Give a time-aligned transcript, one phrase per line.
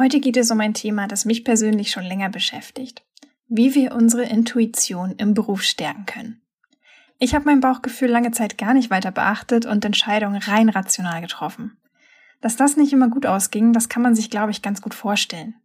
[0.00, 3.02] Heute geht es um ein Thema, das mich persönlich schon länger beschäftigt.
[3.48, 6.40] Wie wir unsere Intuition im Beruf stärken können.
[7.18, 11.76] Ich habe mein Bauchgefühl lange Zeit gar nicht weiter beachtet und Entscheidungen rein rational getroffen.
[12.40, 15.56] Dass das nicht immer gut ausging, das kann man sich, glaube ich, ganz gut vorstellen.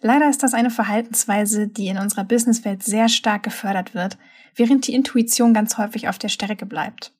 [0.00, 4.16] Leider ist das eine Verhaltensweise, die in unserer Businesswelt sehr stark gefördert wird,
[4.54, 7.12] während die Intuition ganz häufig auf der Strecke bleibt.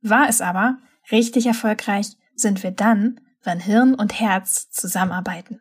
[0.00, 0.78] War es aber,
[1.12, 5.60] richtig erfolgreich sind wir dann, wenn Hirn und Herz zusammenarbeiten.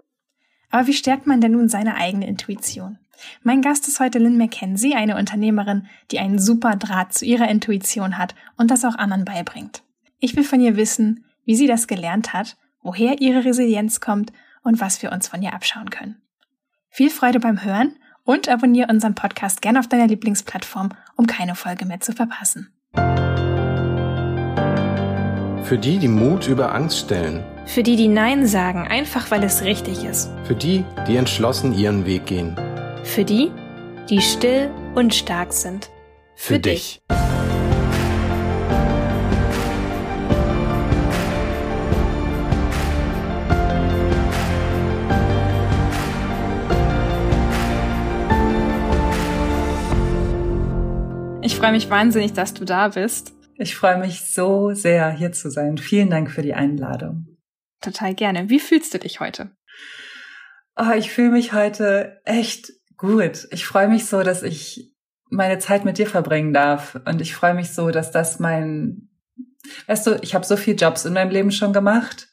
[0.70, 2.98] Aber wie stärkt man denn nun seine eigene Intuition?
[3.42, 8.18] Mein Gast ist heute Lynn McKenzie, eine Unternehmerin, die einen super Draht zu ihrer Intuition
[8.18, 9.84] hat und das auch anderen beibringt.
[10.20, 14.32] Ich will von ihr wissen, wie sie das gelernt hat, woher ihre Resilienz kommt
[14.64, 16.22] und was wir uns von ihr abschauen können.
[16.90, 21.86] Viel Freude beim Hören und abonniere unseren Podcast gerne auf deiner Lieblingsplattform, um keine Folge
[21.86, 22.74] mehr zu verpassen.
[25.64, 27.44] Für die, die Mut über Angst stellen.
[27.68, 30.32] Für die, die Nein sagen, einfach weil es richtig ist.
[30.46, 32.56] Für die, die entschlossen ihren Weg gehen.
[33.04, 33.52] Für die,
[34.10, 35.90] die still und stark sind.
[36.34, 37.02] Für, Für dich.
[37.10, 37.18] dich.
[51.42, 53.34] Ich freue mich wahnsinnig, dass du da bist.
[53.56, 55.78] Ich freue mich so sehr, hier zu sein.
[55.78, 57.37] Vielen Dank für die Einladung.
[57.82, 58.50] Total gerne.
[58.50, 59.52] Wie fühlst du dich heute?
[60.76, 63.48] Oh, ich fühle mich heute echt gut.
[63.52, 64.94] Ich freue mich so, dass ich
[65.30, 67.00] meine Zeit mit dir verbringen darf.
[67.06, 69.10] Und ich freue mich so, dass das mein,
[69.88, 72.30] weißt du, ich habe so viele Jobs in meinem Leben schon gemacht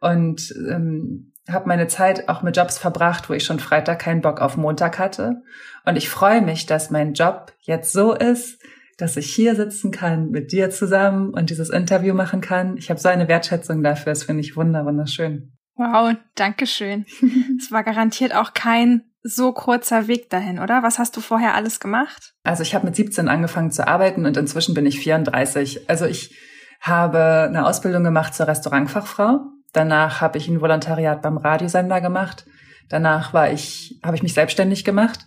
[0.00, 4.40] und ähm, habe meine Zeit auch mit Jobs verbracht, wo ich schon Freitag keinen Bock
[4.40, 5.42] auf Montag hatte.
[5.84, 8.60] Und ich freue mich, dass mein Job jetzt so ist,
[8.96, 12.76] dass ich hier sitzen kann mit dir zusammen und dieses Interview machen kann.
[12.76, 15.52] Ich habe so eine Wertschätzung dafür, das finde ich wunder, wunderschön.
[15.74, 17.04] Wow, danke schön.
[17.58, 20.82] Es war garantiert auch kein so kurzer Weg dahin, oder?
[20.82, 22.34] Was hast du vorher alles gemacht?
[22.44, 25.90] Also ich habe mit 17 angefangen zu arbeiten und inzwischen bin ich 34.
[25.90, 26.34] Also ich
[26.80, 29.40] habe eine Ausbildung gemacht zur Restaurantfachfrau.
[29.72, 32.46] Danach habe ich ein Volontariat beim Radiosender gemacht.
[32.88, 35.26] Danach war ich, habe ich mich selbstständig gemacht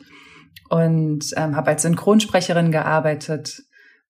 [0.69, 3.61] und ähm, habe als Synchronsprecherin gearbeitet,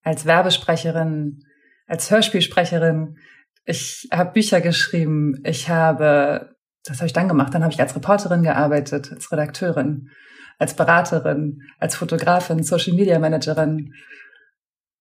[0.02, 1.42] als Werbesprecherin,
[1.86, 3.16] als Hörspielsprecherin.
[3.64, 5.40] Ich habe Bücher geschrieben.
[5.44, 7.54] Ich habe, das habe ich dann gemacht.
[7.54, 10.10] Dann habe ich als Reporterin gearbeitet, als Redakteurin,
[10.58, 13.92] als Beraterin, als Fotografin, Social Media Managerin.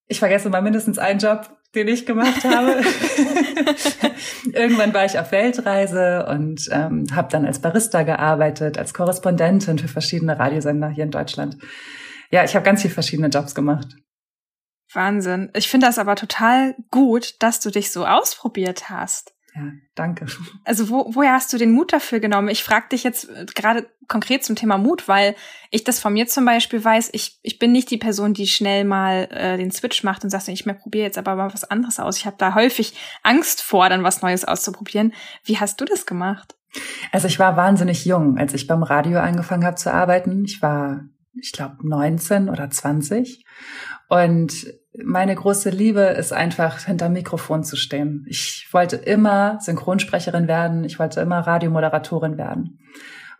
[0.08, 2.81] Ich vergesse mal mindestens einen Job, den ich gemacht habe.
[4.53, 9.88] Irgendwann war ich auf Weltreise und ähm, habe dann als Barista gearbeitet, als Korrespondentin für
[9.88, 11.58] verschiedene Radiosender hier in Deutschland.
[12.31, 13.88] Ja, ich habe ganz viele verschiedene Jobs gemacht.
[14.94, 15.52] Wahnsinn.
[15.53, 19.35] Ich finde das aber total gut, dass du dich so ausprobiert hast.
[19.56, 19.64] Ja,
[19.96, 20.26] danke.
[20.66, 22.50] Also wo, woher hast du den Mut dafür genommen?
[22.50, 25.36] Ich frage dich jetzt äh, gerade konkret zum Thema Mut, weil
[25.72, 28.84] ich das von mir zum Beispiel weiß, ich, ich bin nicht die Person, die schnell
[28.84, 32.00] mal äh, den Switch macht und sagt, ich mehr probiere jetzt aber mal was anderes
[32.00, 32.18] aus.
[32.18, 32.94] Ich habe da häufig
[33.24, 35.14] Angst vor, dann was Neues auszuprobieren.
[35.44, 36.56] Wie hast du das gemacht?
[37.12, 40.46] Also ich war wahnsinnig jung, als ich beim Radio angefangen habe zu arbeiten.
[40.46, 43.44] Ich war, ich glaube, 19 oder 20.
[44.09, 48.25] Und meine große Liebe ist einfach, hinter Mikrofon zu stehen.
[48.28, 50.84] Ich wollte immer Synchronsprecherin werden.
[50.84, 52.80] Ich wollte immer Radiomoderatorin werden.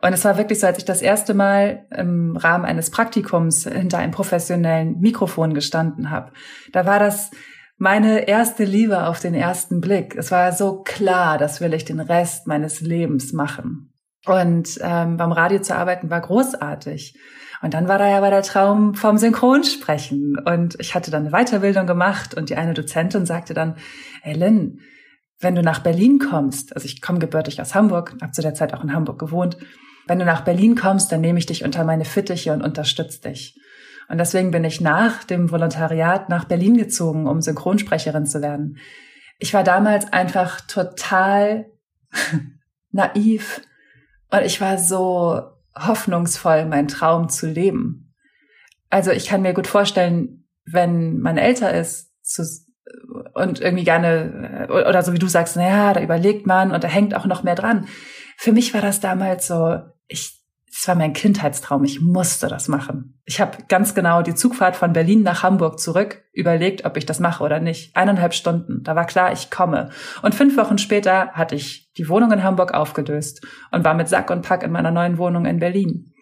[0.02, 3.98] Und es war wirklich so, als ich das erste Mal im Rahmen eines Praktikums hinter
[3.98, 6.32] einem professionellen Mikrofon gestanden habe.
[6.72, 7.32] Da war das
[7.78, 10.16] meine erste Liebe auf den ersten Blick.
[10.16, 13.94] Es war so klar, das will ich den Rest meines Lebens machen.
[14.26, 17.18] Und ähm, beim Radio zu arbeiten war großartig.
[17.62, 20.38] Und dann war da ja bei der Traum vom Synchronsprechen.
[20.46, 23.76] Und ich hatte dann eine Weiterbildung gemacht und die eine Dozentin sagte dann,
[24.24, 24.80] Lynn,
[25.40, 28.74] wenn du nach Berlin kommst, also ich komme gebürtig aus Hamburg, habe zu der Zeit
[28.74, 29.58] auch in Hamburg gewohnt,
[30.08, 33.60] wenn du nach Berlin kommst, dann nehme ich dich unter meine Fittiche und unterstütze dich.
[34.10, 38.78] Und deswegen bin ich nach dem Volontariat nach Berlin gezogen, um Synchronsprecherin zu werden.
[39.38, 41.68] Ich war damals einfach total
[42.92, 43.62] naiv
[44.32, 45.44] und ich war so
[45.88, 48.14] hoffnungsvoll, meinen Traum zu leben.
[48.90, 52.44] Also ich kann mir gut vorstellen, wenn man älter ist zu,
[53.34, 57.16] und irgendwie gerne, oder so wie du sagst, naja, da überlegt man und da hängt
[57.16, 57.88] auch noch mehr dran.
[58.38, 59.78] Für mich war das damals so,
[60.08, 60.39] ich
[60.72, 63.20] es war mein Kindheitstraum, ich musste das machen.
[63.26, 67.20] Ich habe ganz genau die Zugfahrt von Berlin nach Hamburg zurück überlegt, ob ich das
[67.20, 67.96] mache oder nicht.
[67.96, 69.90] Eineinhalb Stunden, da war klar, ich komme.
[70.22, 74.30] Und fünf Wochen später hatte ich die Wohnung in Hamburg aufgelöst und war mit Sack
[74.30, 76.14] und Pack in meiner neuen Wohnung in Berlin.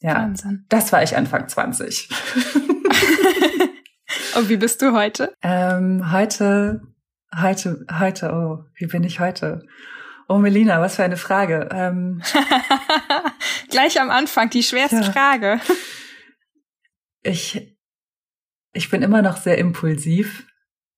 [0.00, 0.66] Ja, Wahnsinn.
[0.68, 2.08] das war ich Anfang 20.
[4.36, 5.32] und wie bist du heute?
[5.42, 6.82] Ähm, heute,
[7.40, 9.62] heute, heute, oh, wie bin ich heute?
[10.32, 11.68] Oh, Melina, was für eine Frage.
[11.72, 12.22] Ähm,
[13.70, 15.02] Gleich am Anfang die schwerste ja.
[15.02, 15.60] Frage.
[17.22, 17.76] Ich,
[18.72, 20.46] ich bin immer noch sehr impulsiv.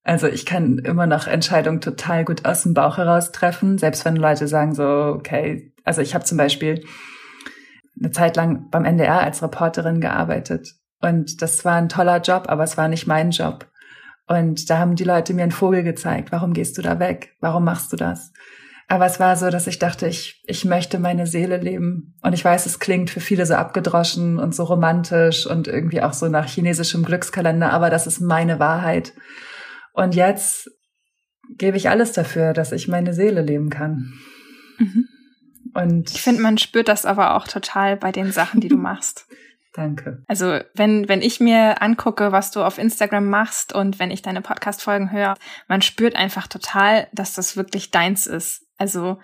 [0.05, 4.15] Also ich kann immer noch Entscheidungen total gut aus dem Bauch heraus treffen, selbst wenn
[4.15, 6.87] Leute sagen so, okay, also ich habe zum Beispiel
[7.99, 12.63] eine Zeit lang beim NDR als Reporterin gearbeitet und das war ein toller Job, aber
[12.63, 13.67] es war nicht mein Job.
[14.29, 16.31] Und da haben die Leute mir einen Vogel gezeigt.
[16.31, 17.35] Warum gehst du da weg?
[17.41, 18.33] Warum machst du das?
[18.87, 22.17] Aber es war so, dass ich dachte, ich, ich möchte meine Seele leben.
[22.23, 26.13] Und ich weiß, es klingt für viele so abgedroschen und so romantisch und irgendwie auch
[26.13, 29.15] so nach chinesischem Glückskalender, aber das ist meine Wahrheit.
[29.95, 30.71] Und jetzt
[31.57, 34.13] gebe ich alles dafür, dass ich meine Seele leben kann.
[34.79, 35.09] Mhm.
[35.73, 39.27] Und ich finde, man spürt das aber auch total bei den Sachen, die du machst.
[39.75, 40.23] Danke.
[40.29, 44.41] Also wenn, wenn ich mir angucke, was du auf Instagram machst und wenn ich deine
[44.41, 45.35] Podcast-Folgen höre,
[45.67, 48.63] man spürt einfach total, dass das wirklich deins ist.
[48.79, 49.19] Also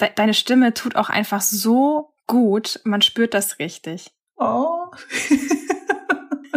[0.00, 4.10] de deine Stimme tut auch einfach so gut, man spürt das richtig.
[4.36, 4.86] Oh.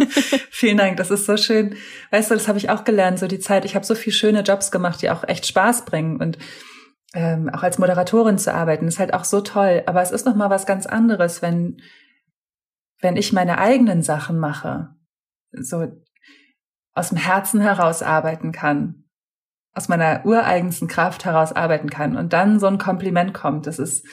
[0.50, 1.76] Vielen Dank, das ist so schön.
[2.10, 3.64] Weißt du, das habe ich auch gelernt, so die Zeit.
[3.64, 6.38] Ich habe so viele schöne Jobs gemacht, die auch echt Spaß bringen und
[7.14, 9.84] ähm, auch als Moderatorin zu arbeiten ist halt auch so toll.
[9.86, 11.80] Aber es ist noch mal was ganz anderes, wenn
[13.00, 14.94] wenn ich meine eigenen Sachen mache,
[15.52, 15.86] so
[16.94, 19.04] aus dem Herzen heraus arbeiten kann,
[19.72, 24.04] aus meiner ureigensten Kraft heraus arbeiten kann und dann so ein Kompliment kommt, das ist,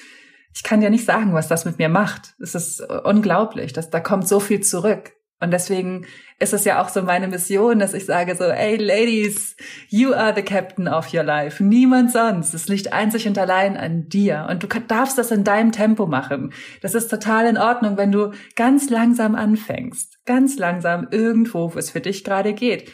[0.54, 2.36] ich kann ja nicht sagen, was das mit mir macht.
[2.40, 5.15] Es ist unglaublich, dass da kommt so viel zurück.
[5.42, 6.06] Und deswegen
[6.40, 9.56] ist es ja auch so meine Mission, dass ich sage so, hey Ladies,
[9.90, 11.62] you are the captain of your life.
[11.62, 12.54] Niemand sonst.
[12.54, 14.48] Es liegt einzig und allein an dir.
[14.50, 16.54] Und du darfst das in deinem Tempo machen.
[16.82, 20.26] Das ist total in Ordnung, wenn du ganz langsam anfängst.
[20.26, 22.92] Ganz langsam irgendwo, wo es für dich gerade geht.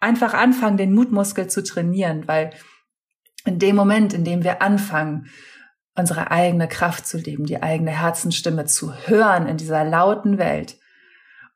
[0.00, 2.50] Einfach anfangen, den Mutmuskel zu trainieren, weil
[3.44, 5.26] in dem Moment, in dem wir anfangen,
[5.94, 10.79] unsere eigene Kraft zu leben, die eigene Herzensstimme zu hören in dieser lauten Welt,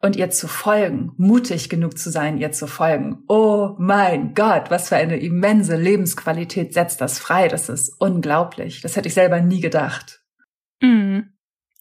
[0.04, 3.24] und ihr zu folgen, mutig genug zu sein, ihr zu folgen.
[3.26, 7.48] Oh mein Gott, was für eine immense Lebensqualität setzt das frei.
[7.48, 8.82] Das ist unglaublich.
[8.82, 10.20] Das hätte ich selber nie gedacht.
[10.82, 11.20] Mm,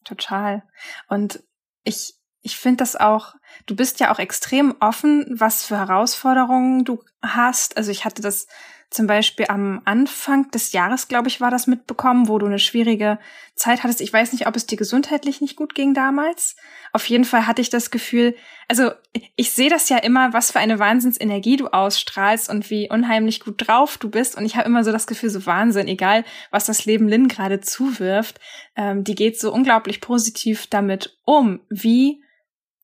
[0.06, 0.64] total.
[1.10, 1.44] Und
[1.84, 3.34] ich, ich finde das auch,
[3.66, 7.76] du bist ja auch extrem offen, was für Herausforderungen du hast.
[7.76, 8.48] Also ich hatte das
[8.94, 13.18] zum Beispiel am Anfang des Jahres, glaube ich, war das mitbekommen, wo du eine schwierige
[13.56, 14.02] Zeit hattest.
[14.02, 16.56] Ich weiß nicht, ob es dir gesundheitlich nicht gut ging damals.
[16.92, 18.36] Auf jeden Fall hatte ich das Gefühl,
[18.68, 18.92] also
[19.36, 23.68] ich sehe das ja immer, was für eine Wahnsinnsenergie du ausstrahlst und wie unheimlich gut
[23.68, 24.38] drauf du bist.
[24.38, 27.62] Und ich habe immer so das Gefühl, so Wahnsinn, egal was das Leben Lynn gerade
[27.62, 28.40] zuwirft,
[28.76, 31.62] ähm, die geht so unglaublich positiv damit um.
[31.70, 32.22] Wie,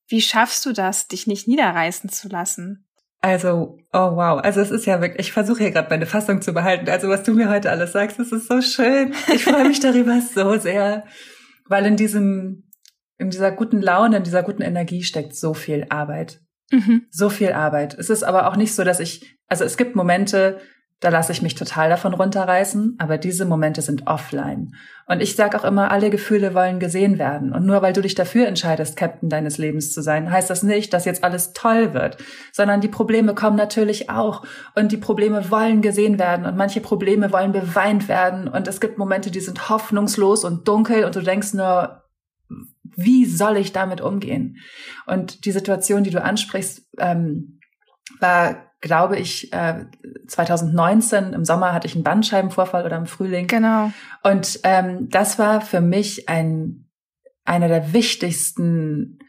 [0.08, 2.88] wie schaffst du das, dich nicht niederreißen zu lassen?
[3.21, 4.39] Also, oh wow.
[4.42, 6.89] Also es ist ja wirklich, ich versuche hier gerade meine Fassung zu behalten.
[6.89, 9.13] Also was du mir heute alles sagst, das ist so schön.
[9.33, 11.06] Ich freue mich darüber so sehr,
[11.68, 12.69] weil in diesem,
[13.18, 16.39] in dieser guten Laune, in dieser guten Energie steckt so viel Arbeit.
[16.71, 17.07] Mhm.
[17.10, 17.95] So viel Arbeit.
[17.95, 20.60] Es ist aber auch nicht so, dass ich, also es gibt Momente,
[21.00, 24.75] da lasse ich mich total davon runterreißen, aber diese Momente sind offline.
[25.06, 27.54] Und ich sage auch immer, alle Gefühle wollen gesehen werden.
[27.54, 30.94] Und nur weil du dich dafür entscheidest, Captain deines Lebens zu sein, heißt das nicht,
[30.94, 32.18] dass jetzt alles toll wird,
[32.51, 34.44] sondern die Probleme kommen natürlich auch.
[34.75, 36.46] Und die Probleme wollen gesehen werden.
[36.46, 38.50] Und manche Probleme wollen beweint werden.
[38.50, 42.04] Und es gibt Momente, die sind hoffnungslos und dunkel und du denkst nur,
[42.96, 44.58] wie soll ich damit umgehen?
[45.08, 47.60] Und die Situation, die du ansprichst, ähm,
[48.20, 49.86] war glaube ich, äh,
[50.28, 53.48] 2019 im Sommer hatte ich einen Bandscheibenvorfall oder im Frühling.
[53.48, 53.92] Genau.
[54.24, 56.86] Und ähm, das war für mich ein
[57.44, 59.20] einer der wichtigsten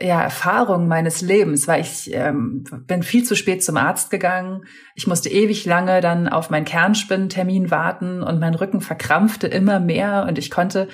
[0.00, 4.64] ja, Erfahrungen meines Lebens, weil ich ähm, bin viel zu spät zum Arzt gegangen.
[4.94, 10.26] Ich musste ewig lange dann auf meinen Kernspinnentermin warten und mein Rücken verkrampfte immer mehr
[10.28, 10.88] und ich konnte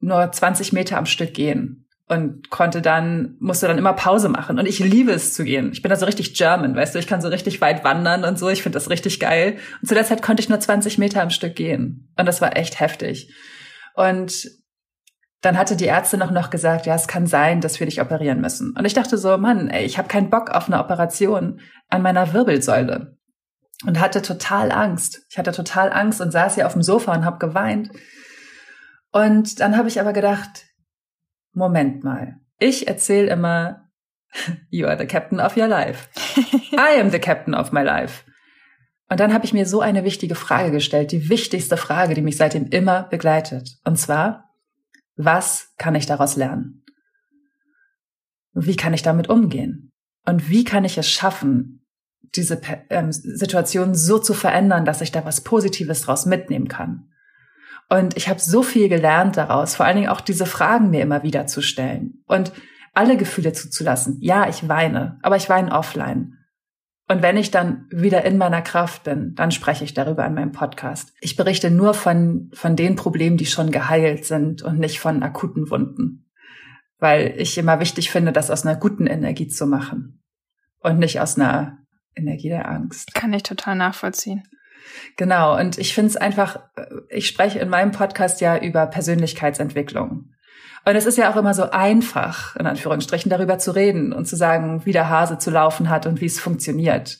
[0.00, 4.58] nur 20 Meter am Stück gehen und konnte dann, musste dann immer Pause machen.
[4.58, 5.70] Und ich liebe es zu gehen.
[5.72, 8.38] Ich bin da so richtig German, weißt du, ich kann so richtig weit wandern und
[8.38, 8.48] so.
[8.48, 9.58] Ich finde das richtig geil.
[9.80, 12.10] Und zu der Zeit konnte ich nur 20 Meter am Stück gehen.
[12.16, 13.34] Und das war echt heftig.
[13.94, 14.48] Und
[15.42, 18.40] dann hatte die Ärztin noch, noch gesagt, ja, es kann sein, dass wir dich operieren
[18.40, 18.74] müssen.
[18.76, 21.60] Und ich dachte so, Mann, ey, ich habe keinen Bock auf eine Operation
[21.90, 23.18] an meiner Wirbelsäule.
[23.86, 25.20] Und hatte total Angst.
[25.30, 27.90] Ich hatte total Angst und saß hier auf dem Sofa und habe geweint.
[29.12, 30.64] Und dann habe ich aber gedacht,
[31.58, 32.40] Moment mal.
[32.58, 33.90] Ich erzähle immer,
[34.70, 36.08] you are the captain of your life.
[36.72, 38.24] I am the captain of my life.
[39.10, 42.36] Und dann habe ich mir so eine wichtige Frage gestellt, die wichtigste Frage, die mich
[42.36, 43.78] seitdem immer begleitet.
[43.84, 44.50] Und zwar,
[45.16, 46.84] was kann ich daraus lernen?
[48.52, 49.92] Wie kann ich damit umgehen?
[50.26, 51.86] Und wie kann ich es schaffen,
[52.34, 52.60] diese
[52.90, 57.10] ähm, Situation so zu verändern, dass ich da was Positives draus mitnehmen kann.
[57.88, 61.22] Und ich habe so viel gelernt daraus, vor allen Dingen auch diese Fragen mir immer
[61.22, 62.52] wieder zu stellen und
[62.92, 64.18] alle Gefühle zuzulassen.
[64.20, 66.34] Ja, ich weine, aber ich weine offline.
[67.10, 70.52] Und wenn ich dann wieder in meiner Kraft bin, dann spreche ich darüber in meinem
[70.52, 71.14] Podcast.
[71.22, 75.70] Ich berichte nur von, von den Problemen, die schon geheilt sind und nicht von akuten
[75.70, 76.30] Wunden.
[76.98, 80.22] Weil ich immer wichtig finde, das aus einer guten Energie zu machen
[80.80, 81.78] und nicht aus einer
[82.14, 83.14] Energie der Angst.
[83.14, 84.42] Kann ich total nachvollziehen.
[85.16, 85.58] Genau.
[85.58, 86.60] Und ich finde es einfach,
[87.08, 90.30] ich spreche in meinem Podcast ja über Persönlichkeitsentwicklung.
[90.84, 94.36] Und es ist ja auch immer so einfach, in Anführungsstrichen, darüber zu reden und zu
[94.36, 97.18] sagen, wie der Hase zu laufen hat und wie es funktioniert.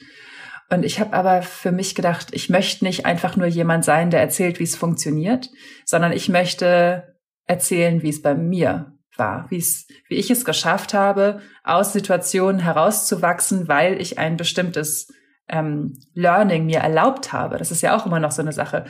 [0.70, 4.20] Und ich habe aber für mich gedacht, ich möchte nicht einfach nur jemand sein, der
[4.20, 5.50] erzählt, wie es funktioniert,
[5.84, 7.16] sondern ich möchte
[7.46, 9.64] erzählen, wie es bei mir war, wie
[10.08, 15.08] wie ich es geschafft habe, aus Situationen herauszuwachsen, weil ich ein bestimmtes
[15.48, 17.58] ähm, Learning mir erlaubt habe.
[17.58, 18.84] Das ist ja auch immer noch so eine Sache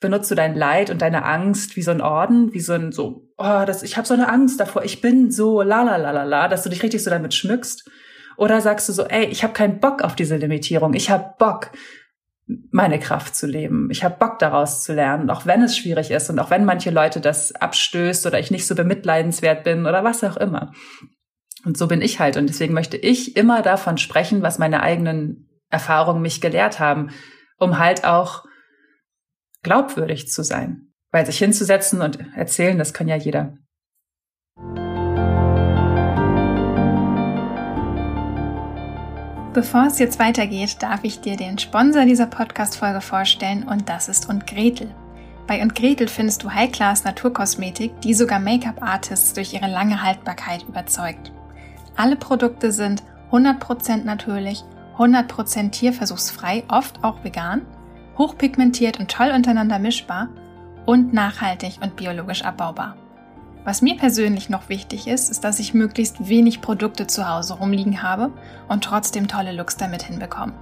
[0.00, 3.28] benutzt du dein Leid und deine Angst wie so ein Orden, wie so ein so,
[3.36, 6.24] oh, das, ich habe so eine Angst davor, ich bin so la la la la
[6.24, 7.90] la, dass du dich richtig so damit schmückst?
[8.36, 11.72] Oder sagst du so, ey, ich habe keinen Bock auf diese Limitierung, ich habe Bock,
[12.70, 13.90] meine Kraft zu leben.
[13.90, 16.90] Ich habe Bock daraus zu lernen, auch wenn es schwierig ist und auch wenn manche
[16.90, 20.72] Leute das abstößt oder ich nicht so bemitleidenswert bin oder was auch immer.
[21.66, 22.38] Und so bin ich halt.
[22.38, 27.10] Und deswegen möchte ich immer davon sprechen, was meine eigenen Erfahrungen mich gelehrt haben,
[27.58, 28.44] um halt auch
[29.62, 30.92] glaubwürdig zu sein.
[31.10, 33.56] Weil sich hinzusetzen und erzählen, das kann ja jeder.
[39.54, 44.28] Bevor es jetzt weitergeht, darf ich dir den Sponsor dieser Podcast-Folge vorstellen und das ist
[44.28, 44.94] und Gretel.
[45.48, 51.32] Bei und Gretel findest du High-Class Naturkosmetik, die sogar Make-up-Artists durch ihre lange Haltbarkeit überzeugt.
[51.96, 54.62] Alle Produkte sind 100% natürlich,
[54.98, 57.62] 100% tierversuchsfrei, oft auch vegan
[58.18, 60.28] hochpigmentiert und toll untereinander mischbar
[60.84, 62.96] und nachhaltig und biologisch abbaubar.
[63.64, 68.02] Was mir persönlich noch wichtig ist, ist, dass ich möglichst wenig Produkte zu Hause rumliegen
[68.02, 68.32] habe
[68.68, 70.54] und trotzdem tolle Looks damit hinbekomme.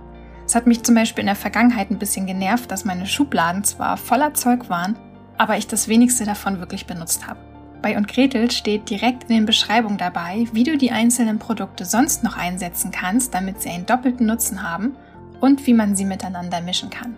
[0.45, 3.97] Es hat mich zum Beispiel in der Vergangenheit ein bisschen genervt, dass meine Schubladen zwar
[3.97, 4.97] voller Zeug waren,
[5.38, 7.40] aber ich das wenigste davon wirklich benutzt habe.
[7.87, 12.25] Bei und Gretel steht direkt in den Beschreibungen dabei, wie du die einzelnen Produkte sonst
[12.25, 14.97] noch einsetzen kannst, damit sie einen doppelten Nutzen haben
[15.38, 17.16] und wie man sie miteinander mischen kann.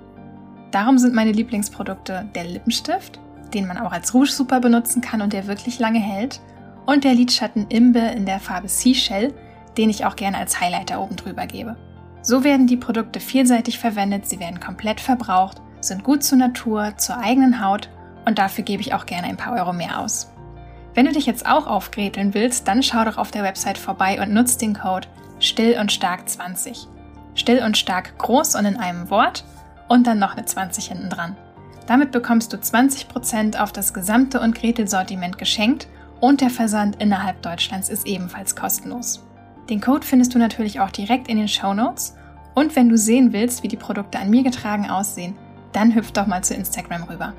[0.70, 3.18] Darum sind meine Lieblingsprodukte der Lippenstift,
[3.54, 6.42] den man auch als Rouge super benutzen kann und der wirklich lange hält,
[6.84, 9.32] und der Lidschatten Imbe in der Farbe Seashell,
[9.78, 11.78] den ich auch gerne als Highlighter oben drüber gebe.
[12.20, 17.16] So werden die Produkte vielseitig verwendet, sie werden komplett verbraucht, sind gut zur Natur, zur
[17.16, 17.88] eigenen Haut
[18.26, 20.30] und dafür gebe ich auch gerne ein paar Euro mehr aus.
[20.98, 24.34] Wenn du dich jetzt auch aufgreteln willst, dann schau doch auf der Website vorbei und
[24.34, 25.06] nutz den Code
[25.38, 26.88] Still und Stark 20.
[27.36, 29.44] Still und Stark groß und in einem Wort
[29.86, 31.36] und dann noch eine 20 hinten dran.
[31.86, 35.86] Damit bekommst du 20% auf das gesamte und Gretel-Sortiment geschenkt
[36.18, 39.24] und der Versand innerhalb Deutschlands ist ebenfalls kostenlos.
[39.70, 42.16] Den Code findest du natürlich auch direkt in den Show Notes
[42.56, 45.36] und wenn du sehen willst, wie die Produkte an mir getragen aussehen,
[45.72, 47.34] dann hüpf doch mal zu Instagram rüber.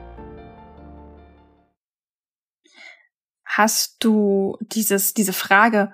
[3.59, 5.91] Hast du dieses, diese Frage,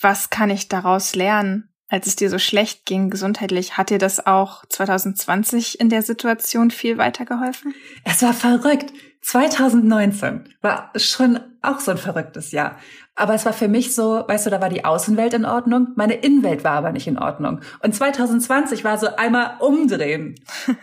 [0.00, 4.26] was kann ich daraus lernen, als es dir so schlecht ging gesundheitlich, hat dir das
[4.26, 7.74] auch 2020 in der Situation viel weitergeholfen?
[8.04, 8.90] Es war verrückt.
[9.20, 12.78] 2019 war schon auch so ein verrücktes Jahr.
[13.14, 16.14] Aber es war für mich so, weißt du, da war die Außenwelt in Ordnung, meine
[16.14, 17.60] Innenwelt war aber nicht in Ordnung.
[17.82, 20.36] Und 2020 war so einmal umdrehen.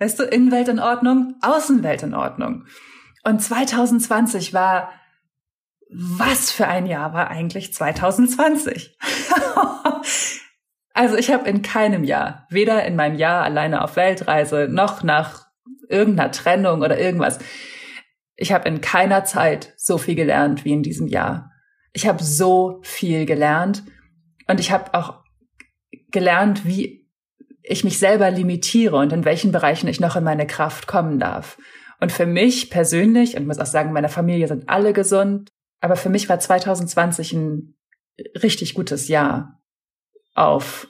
[0.00, 2.64] weißt du, Innenwelt in Ordnung, Außenwelt in Ordnung.
[3.22, 4.90] Und 2020 war,
[5.90, 8.96] was für ein Jahr war eigentlich 2020?
[10.94, 15.46] Also ich habe in keinem Jahr, weder in meinem Jahr alleine auf Weltreise noch nach
[15.88, 17.38] irgendeiner Trennung oder irgendwas,
[18.34, 21.52] ich habe in keiner Zeit so viel gelernt wie in diesem Jahr.
[21.92, 23.84] Ich habe so viel gelernt
[24.48, 25.22] und ich habe auch
[26.10, 27.08] gelernt, wie
[27.62, 31.58] ich mich selber limitiere und in welchen Bereichen ich noch in meine Kraft kommen darf.
[32.00, 35.96] Und für mich persönlich, und ich muss auch sagen, meine Familie sind alle gesund, aber
[35.96, 37.74] für mich war 2020 ein
[38.42, 39.60] richtig gutes Jahr
[40.34, 40.88] auf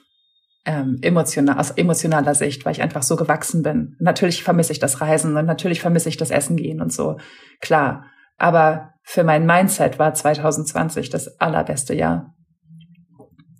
[0.65, 3.95] ähm, emotional, aus emotionaler Sicht, weil ich einfach so gewachsen bin.
[3.99, 7.17] Natürlich vermisse ich das Reisen und natürlich vermisse ich das Essen gehen und so.
[7.59, 8.05] Klar.
[8.37, 12.35] Aber für mein Mindset war 2020 das allerbeste Jahr.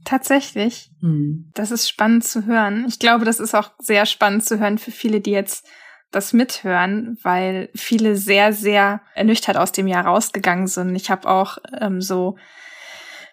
[0.05, 0.91] Tatsächlich.
[1.01, 1.51] Hm.
[1.53, 2.85] Das ist spannend zu hören.
[2.87, 5.67] Ich glaube, das ist auch sehr spannend zu hören für viele, die jetzt
[6.11, 10.95] das mithören, weil viele sehr, sehr ernüchtert aus dem Jahr rausgegangen sind.
[10.95, 12.35] Ich habe auch ähm, so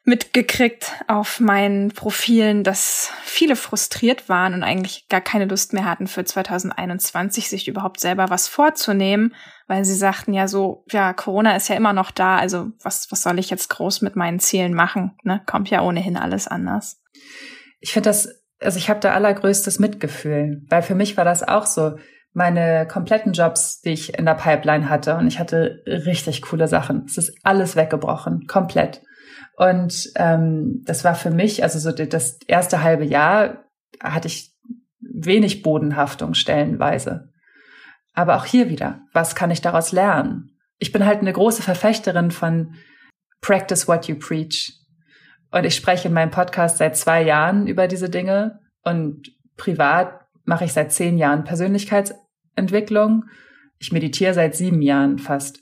[0.07, 6.07] mitgekriegt auf meinen Profilen, dass viele frustriert waren und eigentlich gar keine Lust mehr hatten
[6.07, 9.35] für 2021 sich überhaupt selber was vorzunehmen,
[9.67, 13.23] weil sie sagten ja so, ja, Corona ist ja immer noch da, also was, was
[13.23, 15.19] soll ich jetzt groß mit meinen Zielen machen?
[15.25, 15.43] Ne?
[15.45, 17.03] Kommt ja ohnehin alles anders.
[17.81, 18.29] Ich finde das,
[18.61, 21.97] also ich habe da allergrößtes Mitgefühl, weil für mich war das auch so
[22.37, 27.07] meine kompletten Jobs, die ich in der Pipeline hatte und ich hatte richtig coole Sachen.
[27.07, 29.01] Es ist alles weggebrochen, komplett.
[29.57, 33.65] Und ähm, das war für mich, also so das erste halbe Jahr
[34.03, 34.55] hatte ich
[35.01, 37.33] wenig Bodenhaftung stellenweise.
[38.13, 40.59] Aber auch hier wieder, was kann ich daraus lernen?
[40.77, 42.75] Ich bin halt eine große Verfechterin von
[43.41, 44.75] Practice what you preach.
[45.53, 49.27] Und ich spreche in meinem Podcast seit zwei Jahren über diese Dinge und
[49.57, 51.45] privat mache ich seit zehn Jahren
[52.57, 53.25] Persönlichkeitsentwicklung.
[53.79, 55.61] Ich meditiere seit sieben Jahren fast.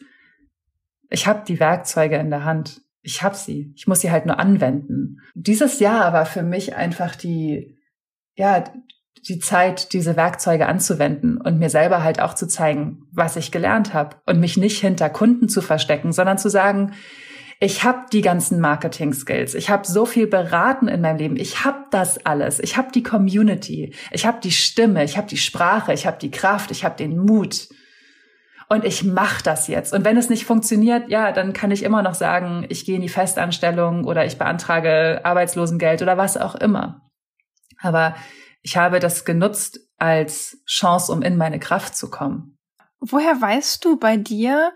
[1.10, 3.70] Ich habe die Werkzeuge in der Hand ich habe sie.
[3.76, 5.20] Ich muss sie halt nur anwenden.
[5.34, 7.76] Dieses Jahr war für mich einfach die,
[8.34, 8.64] ja,
[9.28, 13.92] die Zeit, diese Werkzeuge anzuwenden und mir selber halt auch zu zeigen, was ich gelernt
[13.92, 16.92] habe und mich nicht hinter Kunden zu verstecken, sondern zu sagen,
[17.60, 21.84] ich habe die ganzen Marketing-Skills, ich habe so viel beraten in meinem Leben, ich habe
[21.90, 26.06] das alles, ich habe die Community, ich habe die Stimme, ich habe die Sprache, ich
[26.06, 27.68] habe die Kraft, ich habe den Mut.
[28.68, 29.92] Und ich mache das jetzt.
[29.92, 33.02] Und wenn es nicht funktioniert, ja, dann kann ich immer noch sagen, ich gehe in
[33.02, 37.02] die Festanstellung oder ich beantrage Arbeitslosengeld oder was auch immer.
[37.80, 38.14] Aber
[38.62, 42.58] ich habe das genutzt als Chance, um in meine Kraft zu kommen.
[43.00, 44.72] Woher weißt du bei dir,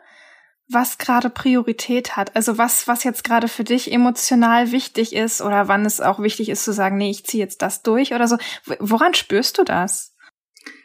[0.70, 2.37] was gerade Priorität hat?
[2.37, 6.50] Also was, was jetzt gerade für dich emotional wichtig ist oder wann es auch wichtig
[6.50, 8.37] ist zu sagen, nee, ich ziehe jetzt das durch oder so.
[8.78, 10.14] Woran spürst du das?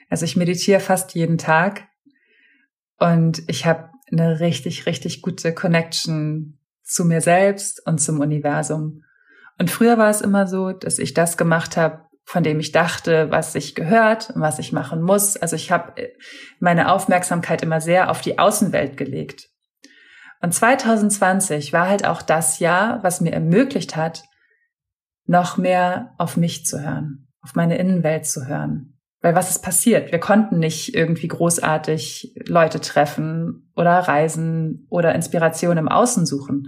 [0.10, 1.88] Also ich meditiere fast jeden Tag
[2.98, 9.04] und ich habe eine richtig, richtig gute Connection zu mir selbst und zum Universum.
[9.58, 13.32] Und früher war es immer so, dass ich das gemacht habe, von dem ich dachte,
[13.32, 15.36] was sich gehört und was ich machen muss.
[15.36, 15.94] Also ich habe
[16.60, 19.50] meine Aufmerksamkeit immer sehr auf die Außenwelt gelegt.
[20.44, 24.26] Und 2020 war halt auch das Jahr, was mir ermöglicht hat,
[25.26, 29.00] noch mehr auf mich zu hören, auf meine Innenwelt zu hören.
[29.22, 30.12] Weil was ist passiert?
[30.12, 36.68] Wir konnten nicht irgendwie großartig Leute treffen oder reisen oder Inspiration im Außen suchen.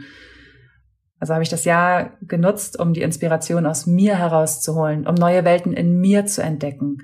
[1.19, 5.73] Also habe ich das Jahr genutzt, um die Inspiration aus mir herauszuholen, um neue Welten
[5.73, 7.00] in mir zu entdecken.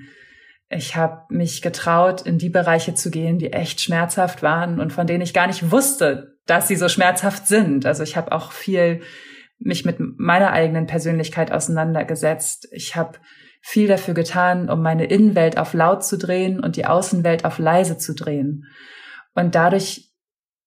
[0.74, 5.06] Ich habe mich getraut, in die Bereiche zu gehen, die echt schmerzhaft waren und von
[5.06, 7.84] denen ich gar nicht wusste, dass sie so schmerzhaft sind.
[7.84, 9.02] Also ich habe auch viel
[9.58, 12.68] mich mit meiner eigenen Persönlichkeit auseinandergesetzt.
[12.72, 13.18] Ich habe
[13.60, 17.98] viel dafür getan, um meine Innenwelt auf laut zu drehen und die Außenwelt auf leise
[17.98, 18.64] zu drehen.
[19.34, 20.10] Und dadurch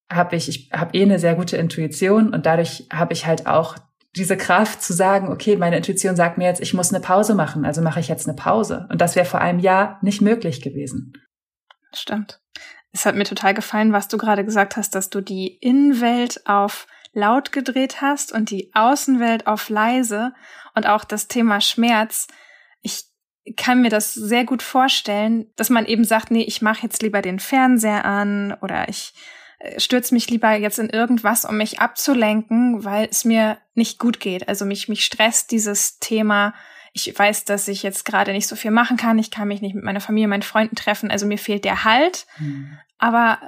[0.10, 3.76] habe ich, ich habe eh eine sehr gute Intuition und dadurch habe ich halt auch
[4.16, 7.66] diese Kraft zu sagen, okay, meine Intuition sagt mir jetzt, ich muss eine Pause machen,
[7.66, 8.88] also mache ich jetzt eine Pause.
[8.90, 11.14] Und das wäre vor einem Jahr nicht möglich gewesen.
[11.94, 12.40] Stimmt.
[12.92, 16.88] Es hat mir total gefallen, was du gerade gesagt hast, dass du die Innenwelt auf
[17.14, 20.34] laut gedreht hast und die Außenwelt auf leise
[20.76, 22.28] und auch das Thema Schmerz
[22.86, 23.06] ich
[23.58, 27.22] kann mir das sehr gut vorstellen, dass man eben sagt, nee, ich mache jetzt lieber
[27.22, 29.14] den Fernseher an oder ich
[29.78, 34.48] stürze mich lieber jetzt in irgendwas, um mich abzulenken, weil es mir nicht gut geht.
[34.48, 36.54] Also mich, mich stresst dieses Thema.
[36.94, 39.20] Ich weiß, dass ich jetzt gerade nicht so viel machen kann.
[39.20, 41.12] Ich kann mich nicht mit meiner Familie, meinen Freunden treffen.
[41.12, 42.26] Also mir fehlt der Halt.
[42.38, 42.78] Mhm.
[42.98, 43.40] Aber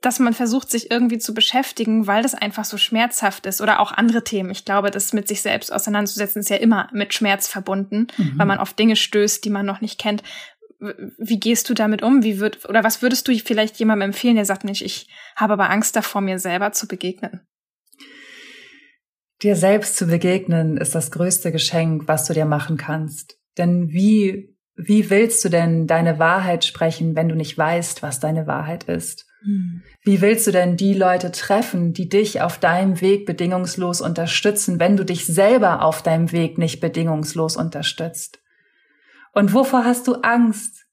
[0.00, 3.90] dass man versucht, sich irgendwie zu beschäftigen, weil das einfach so schmerzhaft ist oder auch
[3.90, 4.50] andere Themen.
[4.50, 8.34] Ich glaube, das mit sich selbst auseinanderzusetzen ist ja immer mit Schmerz verbunden, mhm.
[8.36, 10.22] weil man auf Dinge stößt, die man noch nicht kennt.
[10.80, 12.22] Wie gehst du damit um?
[12.22, 15.70] Wie wird, oder was würdest du vielleicht jemandem empfehlen, der sagt, Mensch, ich habe aber
[15.70, 17.40] Angst davor, mir selber zu begegnen?
[19.42, 23.38] Dir selbst zu begegnen ist das größte Geschenk, was du dir machen kannst.
[23.56, 28.46] Denn wie, wie willst du denn deine Wahrheit sprechen, wenn du nicht weißt, was deine
[28.46, 29.26] Wahrheit ist?
[29.42, 29.82] Hm.
[30.02, 34.96] Wie willst du denn die Leute treffen, die dich auf deinem Weg bedingungslos unterstützen, wenn
[34.96, 38.40] du dich selber auf deinem Weg nicht bedingungslos unterstützt?
[39.38, 40.84] Und wovor hast du Angst?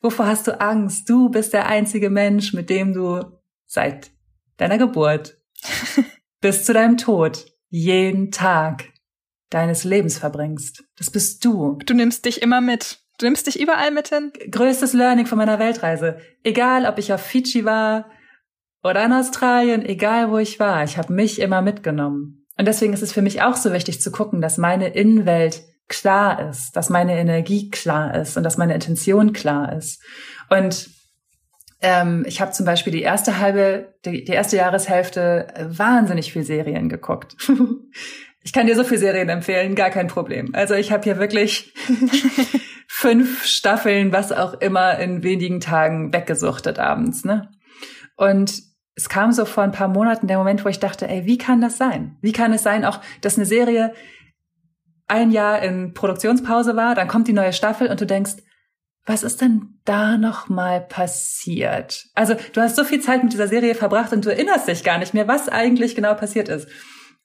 [0.00, 1.08] Wovor hast du Angst?
[1.08, 3.22] Du bist der einzige Mensch, mit dem du
[3.64, 4.10] seit
[4.56, 5.38] deiner Geburt
[6.40, 8.86] bis zu deinem Tod jeden Tag
[9.50, 10.82] deines Lebens verbringst.
[10.98, 11.78] Das bist du.
[11.86, 12.98] Du nimmst dich immer mit.
[13.18, 14.32] Du nimmst dich überall mit hin?
[14.50, 16.18] Größtes Learning von meiner Weltreise.
[16.42, 18.10] Egal, ob ich auf Fidschi war
[18.82, 22.48] oder in Australien, egal wo ich war, ich habe mich immer mitgenommen.
[22.58, 26.48] Und deswegen ist es für mich auch so wichtig zu gucken, dass meine Innenwelt klar
[26.48, 30.02] ist, dass meine Energie klar ist und dass meine Intention klar ist.
[30.50, 30.90] Und
[31.80, 36.88] ähm, ich habe zum Beispiel die erste halbe, die, die erste Jahreshälfte wahnsinnig viel Serien
[36.88, 37.36] geguckt.
[38.42, 40.50] Ich kann dir so viele Serien empfehlen, gar kein Problem.
[40.52, 41.74] Also ich habe hier wirklich
[42.86, 47.24] fünf Staffeln, was auch immer, in wenigen Tagen weggesuchtet abends.
[47.24, 47.50] Ne?
[48.16, 48.62] Und
[48.94, 51.60] es kam so vor ein paar Monaten der Moment, wo ich dachte, ey, wie kann
[51.60, 52.18] das sein?
[52.20, 53.92] Wie kann es sein, auch, dass eine Serie
[55.08, 58.36] ein Jahr in Produktionspause war, dann kommt die neue Staffel und du denkst,
[59.06, 62.06] was ist denn da noch mal passiert?
[62.14, 64.98] Also, du hast so viel Zeit mit dieser Serie verbracht und du erinnerst dich gar
[64.98, 66.68] nicht mehr, was eigentlich genau passiert ist.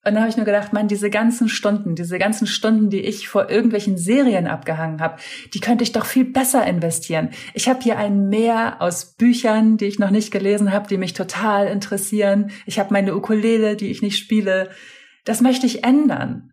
[0.04, 3.28] Und da habe ich nur gedacht, man, diese ganzen Stunden, diese ganzen Stunden, die ich
[3.28, 5.18] vor irgendwelchen Serien abgehangen habe,
[5.54, 7.30] die könnte ich doch viel besser investieren.
[7.54, 11.14] Ich habe hier ein Meer aus Büchern, die ich noch nicht gelesen habe, die mich
[11.14, 12.50] total interessieren.
[12.66, 14.70] Ich habe meine Ukulele, die ich nicht spiele.
[15.24, 16.51] Das möchte ich ändern.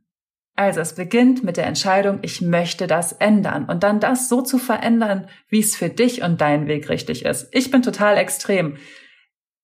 [0.59, 4.59] Also es beginnt mit der Entscheidung, ich möchte das ändern und dann das so zu
[4.59, 7.47] verändern, wie es für dich und deinen Weg richtig ist.
[7.53, 8.77] Ich bin total extrem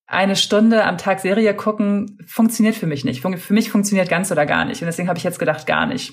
[0.07, 3.23] eine Stunde am Tag Serie gucken funktioniert für mich nicht.
[3.23, 4.83] Für mich funktioniert ganz oder gar nicht.
[4.83, 6.13] Und deswegen habe ich jetzt gedacht, gar nicht.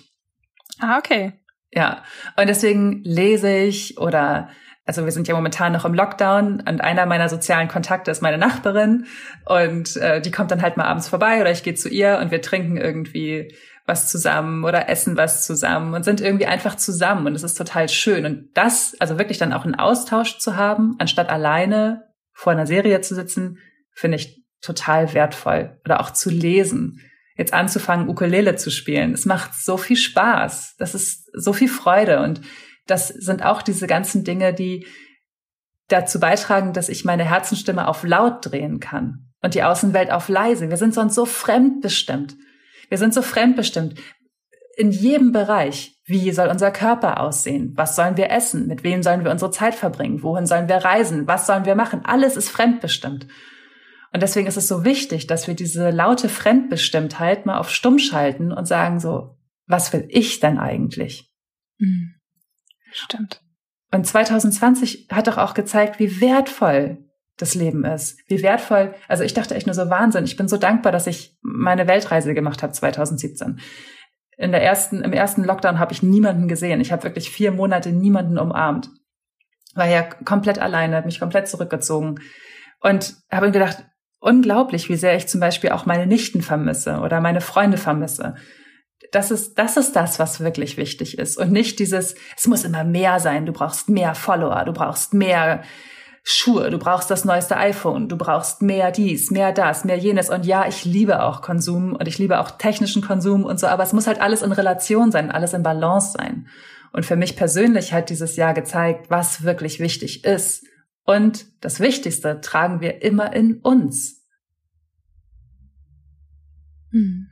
[0.79, 1.33] Ah, okay.
[1.69, 2.03] Ja.
[2.35, 4.49] Und deswegen lese ich oder
[4.83, 8.39] also wir sind ja momentan noch im Lockdown und einer meiner sozialen Kontakte ist meine
[8.39, 9.05] Nachbarin
[9.45, 12.31] und äh, die kommt dann halt mal abends vorbei oder ich gehe zu ihr und
[12.31, 13.53] wir trinken irgendwie
[13.85, 17.89] was zusammen oder essen was zusammen und sind irgendwie einfach zusammen und es ist total
[17.89, 22.67] schön und das also wirklich dann auch einen Austausch zu haben, anstatt alleine vor einer
[22.67, 23.59] Serie zu sitzen,
[23.93, 25.79] finde ich total wertvoll.
[25.85, 27.01] Oder auch zu lesen.
[27.35, 29.13] Jetzt anzufangen, Ukulele zu spielen.
[29.13, 30.75] Es macht so viel Spaß.
[30.77, 32.21] Das ist so viel Freude.
[32.21, 32.41] Und
[32.87, 34.85] das sind auch diese ganzen Dinge, die
[35.87, 40.69] dazu beitragen, dass ich meine Herzenstimme auf laut drehen kann und die Außenwelt auf leise.
[40.69, 42.35] Wir sind sonst so fremdbestimmt.
[42.91, 43.97] Wir sind so fremdbestimmt.
[44.75, 45.97] In jedem Bereich.
[46.05, 47.71] Wie soll unser Körper aussehen?
[47.77, 48.67] Was sollen wir essen?
[48.67, 50.23] Mit wem sollen wir unsere Zeit verbringen?
[50.23, 51.25] Wohin sollen wir reisen?
[51.25, 52.03] Was sollen wir machen?
[52.03, 53.27] Alles ist fremdbestimmt.
[54.11, 58.51] Und deswegen ist es so wichtig, dass wir diese laute Fremdbestimmtheit mal auf stumm schalten
[58.51, 61.31] und sagen so, was will ich denn eigentlich?
[61.77, 62.15] Mhm.
[62.91, 63.41] Stimmt.
[63.93, 67.05] Und 2020 hat doch auch gezeigt, wie wertvoll
[67.37, 68.19] das Leben ist.
[68.27, 70.25] Wie wertvoll, also ich dachte echt nur so Wahnsinn.
[70.25, 73.59] Ich bin so dankbar, dass ich meine Weltreise gemacht habe 2017.
[74.37, 76.81] In der ersten, im ersten Lockdown habe ich niemanden gesehen.
[76.81, 78.89] Ich habe wirklich vier Monate niemanden umarmt.
[79.75, 82.19] War ja komplett alleine, habe mich komplett zurückgezogen
[82.81, 83.85] und habe gedacht,
[84.19, 88.35] unglaublich, wie sehr ich zum Beispiel auch meine Nichten vermisse oder meine Freunde vermisse.
[89.11, 91.37] Das ist, das ist das, was wirklich wichtig ist.
[91.37, 95.63] Und nicht dieses, es muss immer mehr sein, du brauchst mehr Follower, du brauchst mehr
[96.23, 100.29] Schuhe, du brauchst das neueste iPhone, du brauchst mehr dies, mehr das, mehr jenes.
[100.29, 103.83] Und ja, ich liebe auch Konsum und ich liebe auch technischen Konsum und so, aber
[103.83, 106.47] es muss halt alles in Relation sein, alles in Balance sein.
[106.93, 110.63] Und für mich persönlich hat dieses Jahr gezeigt, was wirklich wichtig ist
[111.03, 114.23] und das Wichtigste tragen wir immer in uns.
[116.91, 117.27] Hm.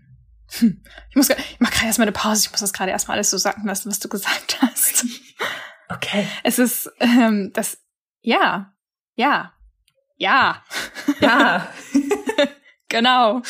[0.51, 0.83] Hm.
[1.09, 2.45] Ich muss, ich mache gerade erstmal eine Pause.
[2.45, 5.05] Ich muss das gerade erstmal alles so sagen lassen, was du gesagt hast.
[5.89, 6.27] Okay.
[6.43, 7.77] Es ist ähm, das,
[8.21, 8.73] ja,
[9.19, 9.53] ja,
[10.15, 10.63] ja,
[11.19, 11.67] ja,
[12.87, 13.41] genau.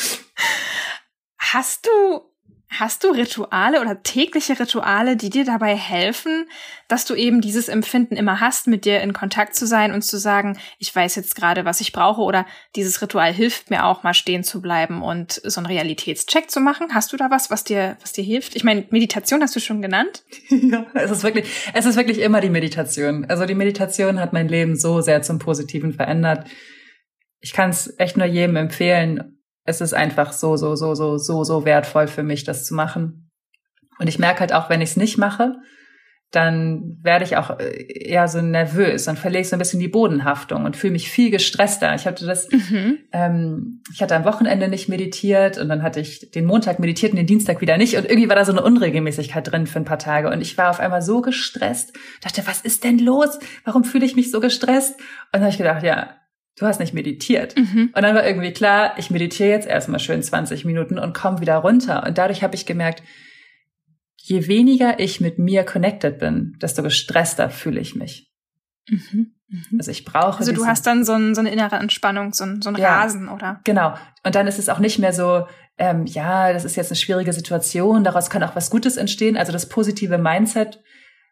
[1.38, 2.29] Hast du
[2.72, 6.48] Hast du Rituale oder tägliche Rituale, die dir dabei helfen,
[6.86, 10.18] dass du eben dieses Empfinden immer hast, mit dir in Kontakt zu sein und zu
[10.18, 14.14] sagen, ich weiß jetzt gerade, was ich brauche oder dieses Ritual hilft mir auch mal
[14.14, 16.94] stehen zu bleiben und so einen Realitätscheck zu machen?
[16.94, 18.54] Hast du da was, was dir, was dir hilft?
[18.54, 20.22] Ich meine, Meditation hast du schon genannt.
[20.70, 23.24] Ja, es ist wirklich, es ist wirklich immer die Meditation.
[23.24, 26.46] Also die Meditation hat mein Leben so sehr zum Positiven verändert.
[27.40, 31.44] Ich kann es echt nur jedem empfehlen, es ist einfach so, so, so, so, so,
[31.44, 33.30] so wertvoll für mich, das zu machen.
[33.98, 35.56] Und ich merke halt auch, wenn ich es nicht mache,
[36.30, 39.88] dann werde ich auch äh, eher so nervös, dann verliere ich so ein bisschen die
[39.88, 41.92] Bodenhaftung und fühle mich viel gestresster.
[41.96, 42.98] Ich hatte das, mhm.
[43.12, 47.18] ähm, ich hatte am Wochenende nicht meditiert und dann hatte ich den Montag meditiert und
[47.18, 49.98] den Dienstag wieder nicht und irgendwie war da so eine Unregelmäßigkeit drin für ein paar
[49.98, 51.92] Tage und ich war auf einmal so gestresst,
[52.22, 53.40] dachte, was ist denn los?
[53.64, 54.98] Warum fühle ich mich so gestresst?
[54.98, 56.10] Und dann habe ich gedacht, ja,
[56.56, 57.56] du hast nicht meditiert.
[57.56, 57.90] Mhm.
[57.94, 61.56] Und dann war irgendwie klar, ich meditiere jetzt erstmal schön 20 Minuten und komme wieder
[61.56, 62.06] runter.
[62.06, 63.02] Und dadurch habe ich gemerkt,
[64.16, 68.30] je weniger ich mit mir connected bin, desto gestresster fühle ich mich.
[68.88, 69.34] Mhm.
[69.48, 69.78] Mhm.
[69.78, 70.38] Also ich brauche.
[70.38, 73.00] Also du hast dann so, ein, so eine innere Entspannung, so ein, so ein ja,
[73.00, 73.60] Rasen, oder?
[73.64, 73.94] Genau.
[74.24, 75.46] Und dann ist es auch nicht mehr so,
[75.78, 79.36] ähm, ja, das ist jetzt eine schwierige Situation, daraus kann auch was Gutes entstehen.
[79.36, 80.82] Also das positive Mindset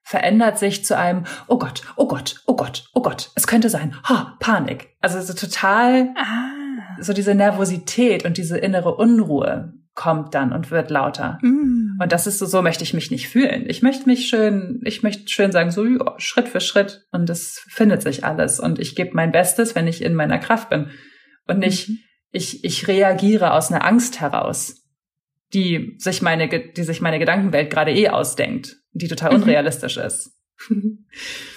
[0.03, 3.95] verändert sich zu einem, oh Gott, oh Gott, oh Gott, oh Gott, es könnte sein,
[4.05, 4.97] ha, Panik.
[5.01, 7.01] Also so total, ah.
[7.01, 11.39] so diese Nervosität und diese innere Unruhe kommt dann und wird lauter.
[11.43, 11.99] Mm.
[12.01, 13.65] Und das ist so, so möchte ich mich nicht fühlen.
[13.67, 17.65] Ich möchte mich schön, ich möchte schön sagen, so ja, Schritt für Schritt und es
[17.69, 20.91] findet sich alles und ich gebe mein Bestes, wenn ich in meiner Kraft bin
[21.49, 21.99] und nicht, mhm.
[22.31, 24.85] ich, ich reagiere aus einer Angst heraus.
[25.55, 29.43] die sich meine, die sich meine Gedankenwelt gerade eh ausdenkt, die total mhm.
[29.43, 30.33] unrealistisch ist.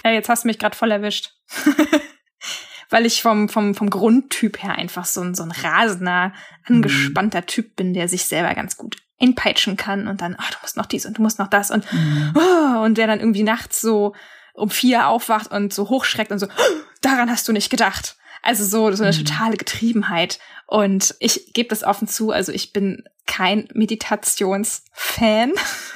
[0.04, 1.32] ja, jetzt hast du mich gerade voll erwischt.
[2.90, 6.34] Weil ich vom, vom, vom Grundtyp her einfach so ein, so ein rasender,
[6.66, 7.46] angespannter mhm.
[7.46, 10.86] Typ bin, der sich selber ganz gut einpeitschen kann und dann, ach, du musst noch
[10.86, 12.34] dies und du musst noch das und, mhm.
[12.34, 14.14] oh, und der dann irgendwie nachts so
[14.52, 18.16] um vier aufwacht und so hochschreckt und so, oh, daran hast du nicht gedacht.
[18.42, 19.24] Also so, so eine mhm.
[19.24, 20.38] totale Getriebenheit.
[20.66, 25.52] Und ich gebe das offen zu, also ich bin kein Meditationsfan.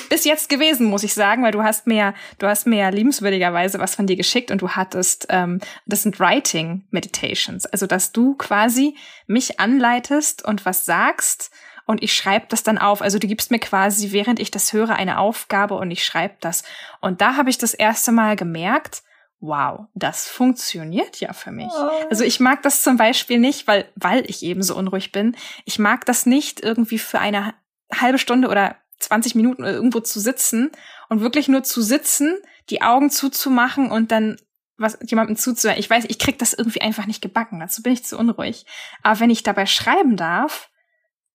[0.09, 3.79] Bis jetzt gewesen, muss ich sagen, weil du hast mir, du hast mir ja liebenswürdigerweise
[3.79, 7.65] was von dir geschickt und du hattest, ähm, das sind Writing Meditations.
[7.65, 8.95] Also, dass du quasi
[9.27, 11.51] mich anleitest und was sagst
[11.85, 13.01] und ich schreibe das dann auf.
[13.01, 16.63] Also du gibst mir quasi, während ich das höre, eine Aufgabe und ich schreibe das.
[17.01, 19.03] Und da habe ich das erste Mal gemerkt,
[19.41, 21.71] wow, das funktioniert ja für mich.
[21.71, 21.89] Oh.
[22.09, 25.35] Also ich mag das zum Beispiel nicht, weil, weil ich eben so unruhig bin.
[25.65, 27.53] Ich mag das nicht irgendwie für eine
[27.93, 30.71] halbe Stunde oder 20 Minuten irgendwo zu sitzen
[31.09, 32.37] und wirklich nur zu sitzen,
[32.69, 34.37] die Augen zuzumachen und dann
[34.77, 35.79] was jemandem zuzuhören.
[35.79, 37.59] Ich weiß, ich krieg das irgendwie einfach nicht gebacken.
[37.59, 38.65] Dazu bin ich zu unruhig.
[39.03, 40.69] Aber wenn ich dabei schreiben darf,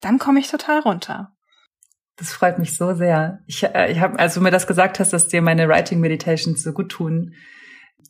[0.00, 1.32] dann komme ich total runter.
[2.16, 3.40] Das freut mich so sehr.
[3.46, 6.62] Ich, äh, ich habe, als du mir das gesagt hast, dass dir meine Writing Meditations
[6.62, 7.34] so gut tun,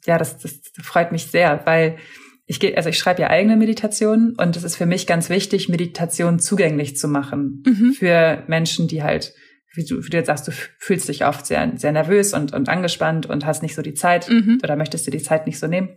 [0.05, 1.99] ja, das, das freut mich sehr, weil
[2.47, 5.69] ich gehe, also ich schreibe ja eigene Meditationen und es ist für mich ganz wichtig,
[5.69, 7.93] Meditation zugänglich zu machen mhm.
[7.93, 9.35] für Menschen, die halt,
[9.77, 12.69] wie du, wie du jetzt sagst, du fühlst dich oft sehr, sehr nervös und, und
[12.69, 14.61] angespannt und hast nicht so die Zeit mhm.
[14.63, 15.91] oder möchtest du die Zeit nicht so nehmen.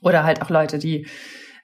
[0.00, 1.06] Oder halt auch Leute, die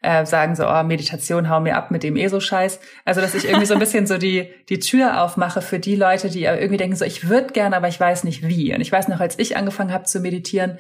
[0.02, 2.78] äh, sagen so, oh, Meditation, hau mir ab mit dem ESO-Scheiß.
[3.04, 6.30] Also, dass ich irgendwie so ein bisschen so die, die Tür aufmache für die Leute,
[6.30, 8.74] die irgendwie denken so, ich würde gerne, aber ich weiß nicht wie.
[8.74, 10.78] Und ich weiß noch, als ich angefangen habe zu meditieren,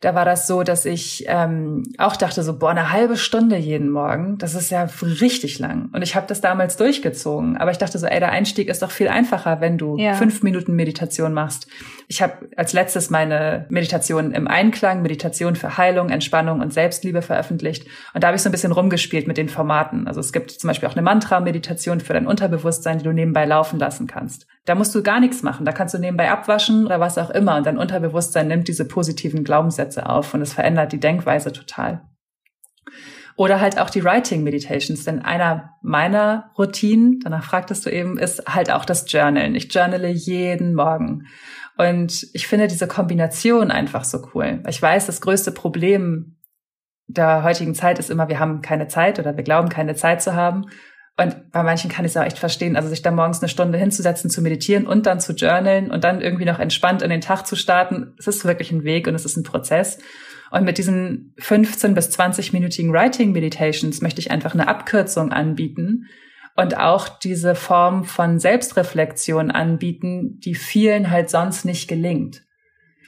[0.00, 3.90] da war das so, dass ich ähm, auch dachte so, boah, eine halbe Stunde jeden
[3.90, 5.90] Morgen, das ist ja richtig lang.
[5.92, 7.58] Und ich habe das damals durchgezogen.
[7.58, 10.14] Aber ich dachte so, ey, der Einstieg ist doch viel einfacher, wenn du ja.
[10.14, 11.66] fünf Minuten Meditation machst.
[12.08, 17.86] Ich habe als letztes meine Meditation im Einklang, Meditation für Heilung, Entspannung und Selbstliebe veröffentlicht.
[18.14, 20.08] Und da habe ich so ein bisschen rumgespielt mit den Formaten.
[20.08, 23.78] Also es gibt zum Beispiel auch eine Mantra-Meditation für dein Unterbewusstsein, die du nebenbei laufen
[23.78, 24.46] lassen kannst.
[24.64, 25.66] Da musst du gar nichts machen.
[25.66, 27.56] Da kannst du nebenbei abwaschen oder was auch immer.
[27.56, 32.02] Und dein Unterbewusstsein nimmt diese positiven Glaubenssätze auf und es verändert die Denkweise total.
[33.36, 38.42] Oder halt auch die Writing Meditations, denn einer meiner Routinen, danach fragtest du eben, ist
[38.46, 39.54] halt auch das Journalen.
[39.54, 41.26] Ich journale jeden Morgen.
[41.78, 44.62] Und ich finde diese Kombination einfach so cool.
[44.68, 46.36] Ich weiß, das größte Problem
[47.06, 50.34] der heutigen Zeit ist immer, wir haben keine Zeit oder wir glauben keine Zeit zu
[50.34, 50.66] haben.
[51.20, 53.76] Und bei manchen kann ich es auch echt verstehen, also sich da morgens eine Stunde
[53.76, 57.46] hinzusetzen, zu meditieren und dann zu journalen und dann irgendwie noch entspannt in den Tag
[57.46, 58.14] zu starten.
[58.18, 59.98] Es ist wirklich ein Weg und es ist ein Prozess.
[60.50, 66.06] Und mit diesen 15 bis 20-minütigen Writing Meditations möchte ich einfach eine Abkürzung anbieten
[66.56, 72.46] und auch diese Form von Selbstreflexion anbieten, die vielen halt sonst nicht gelingt.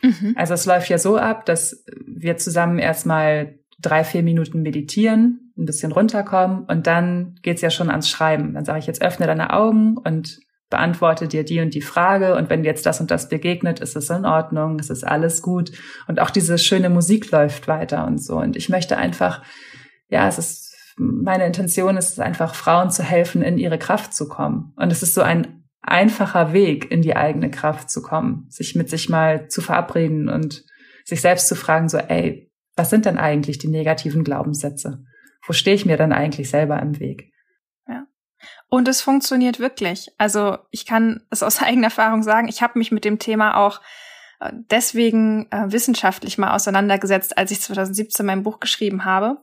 [0.03, 0.35] Mhm.
[0.37, 5.67] Also es läuft ja so ab, dass wir zusammen erstmal drei, vier Minuten meditieren, ein
[5.67, 8.55] bisschen runterkommen und dann geht's ja schon ans Schreiben.
[8.55, 10.39] Dann sage ich jetzt, öffne deine Augen und
[10.73, 14.09] beantworte dir die und die Frage und wenn jetzt das und das begegnet, ist es
[14.09, 15.71] in Ordnung, es ist alles gut
[16.09, 19.43] und auch diese schöne Musik läuft weiter und so und ich möchte einfach,
[20.09, 24.29] ja, es ist, meine Intention ist es einfach, Frauen zu helfen, in ihre Kraft zu
[24.29, 28.75] kommen und es ist so ein einfacher Weg, in die eigene Kraft zu kommen, sich
[28.75, 30.65] mit sich mal zu verabreden und
[31.05, 35.05] sich selbst zu fragen, so, ey, was sind denn eigentlich die negativen Glaubenssätze?
[35.45, 37.33] Wo stehe ich mir dann eigentlich selber im Weg?
[37.89, 38.07] Ja.
[38.69, 40.11] Und es funktioniert wirklich.
[40.19, 43.81] Also ich kann es aus eigener Erfahrung sagen, ich habe mich mit dem Thema auch
[44.41, 49.39] äh, deswegen äh, wissenschaftlich mal auseinandergesetzt, als ich 2017 mein Buch geschrieben habe.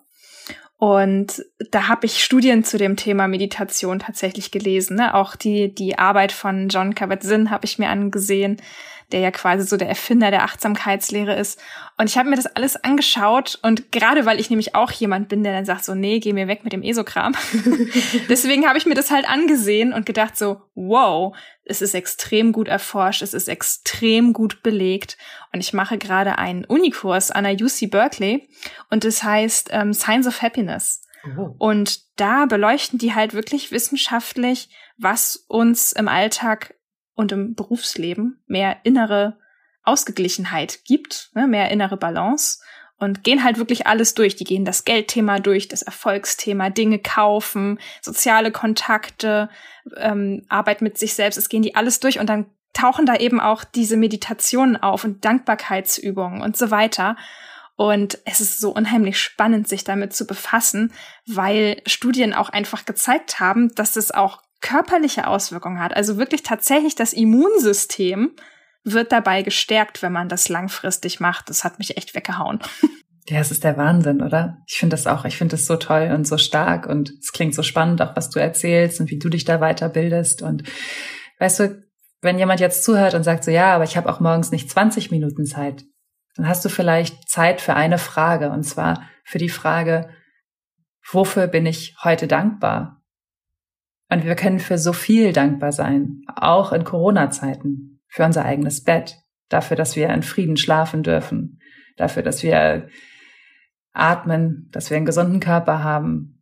[0.77, 4.95] Und da habe ich Studien zu dem Thema Meditation tatsächlich gelesen.
[4.95, 5.13] Ne?
[5.13, 8.61] Auch die, die Arbeit von John Kabat-Zinn habe ich mir angesehen
[9.11, 11.59] der ja quasi so der Erfinder der Achtsamkeitslehre ist.
[11.97, 15.43] Und ich habe mir das alles angeschaut und gerade weil ich nämlich auch jemand bin,
[15.43, 17.33] der dann sagt so, nee, geh mir weg mit dem ESO-Kram.
[18.29, 22.67] Deswegen habe ich mir das halt angesehen und gedacht so, wow, es ist extrem gut
[22.67, 25.17] erforscht, es ist extrem gut belegt.
[25.53, 28.47] Und ich mache gerade einen Unikurs an der UC Berkeley
[28.89, 31.01] und das heißt ähm, Signs of Happiness.
[31.37, 31.55] Oh.
[31.57, 36.75] Und da beleuchten die halt wirklich wissenschaftlich, was uns im Alltag
[37.19, 39.37] und im Berufsleben mehr innere
[39.83, 42.59] Ausgeglichenheit gibt, ne, mehr innere Balance
[42.97, 44.37] und gehen halt wirklich alles durch.
[44.37, 49.49] Die gehen das Geldthema durch, das Erfolgsthema, Dinge kaufen, soziale Kontakte,
[49.97, 51.35] ähm, Arbeit mit sich selbst.
[51.35, 55.25] Es gehen die alles durch und dann tauchen da eben auch diese Meditationen auf und
[55.25, 57.17] Dankbarkeitsübungen und so weiter.
[57.75, 60.93] Und es ist so unheimlich spannend, sich damit zu befassen,
[61.25, 65.95] weil Studien auch einfach gezeigt haben, dass es auch körperliche Auswirkungen hat.
[65.95, 68.31] Also wirklich tatsächlich das Immunsystem
[68.83, 71.49] wird dabei gestärkt, wenn man das langfristig macht.
[71.49, 72.59] Das hat mich echt weggehauen.
[73.27, 74.57] Ja, es ist der Wahnsinn, oder?
[74.65, 77.53] Ich finde das auch, ich finde das so toll und so stark und es klingt
[77.53, 80.41] so spannend, auch was du erzählst und wie du dich da weiterbildest.
[80.41, 80.63] Und
[81.37, 81.83] weißt du,
[82.21, 85.11] wenn jemand jetzt zuhört und sagt so, ja, aber ich habe auch morgens nicht 20
[85.11, 85.83] Minuten Zeit,
[86.35, 90.09] dann hast du vielleicht Zeit für eine Frage und zwar für die Frage,
[91.11, 92.98] wofür bin ich heute dankbar?
[94.09, 99.17] Und wir können für so viel dankbar sein, auch in Corona-Zeiten, für unser eigenes Bett,
[99.49, 101.59] dafür, dass wir in Frieden schlafen dürfen,
[101.95, 102.89] dafür, dass wir
[103.93, 106.41] atmen, dass wir einen gesunden Körper haben.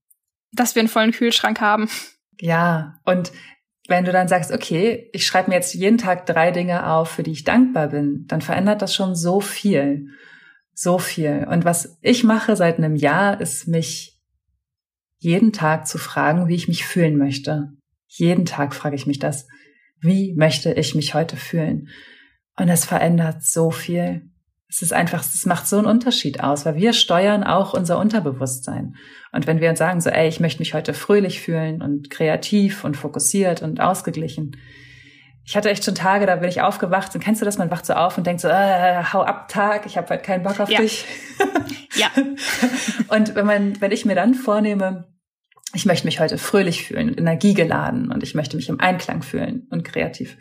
[0.54, 1.90] Dass wir einen vollen Kühlschrank haben.
[2.40, 3.32] Ja, und
[3.88, 7.24] wenn du dann sagst, okay, ich schreibe mir jetzt jeden Tag drei Dinge auf, für
[7.24, 10.10] die ich dankbar bin, dann verändert das schon so viel.
[10.74, 11.48] So viel.
[11.50, 14.17] Und was ich mache seit einem Jahr, ist mich
[15.28, 17.74] jeden Tag zu fragen, wie ich mich fühlen möchte.
[18.08, 19.46] Jeden Tag frage ich mich das.
[20.00, 21.90] Wie möchte ich mich heute fühlen?
[22.58, 24.30] Und es verändert so viel.
[24.70, 28.96] Es ist einfach, es macht so einen Unterschied aus, weil wir steuern auch unser Unterbewusstsein.
[29.34, 32.86] Und wenn wir uns sagen so, ey, ich möchte mich heute fröhlich fühlen und kreativ
[32.86, 34.56] und fokussiert und ausgeglichen.
[35.44, 37.86] Ich hatte echt schon Tage, da bin ich aufgewacht und kennst du das, man wacht
[37.86, 40.70] so auf und denkt so, äh, hau ab Tag, ich habe halt keinen Bock auf
[40.70, 40.80] ja.
[40.80, 41.06] dich.
[41.96, 42.08] ja.
[43.10, 45.06] Und wenn man, wenn ich mir dann vornehme,
[45.74, 49.68] ich möchte mich heute fröhlich fühlen und energiegeladen und ich möchte mich im Einklang fühlen
[49.70, 50.38] und kreativ,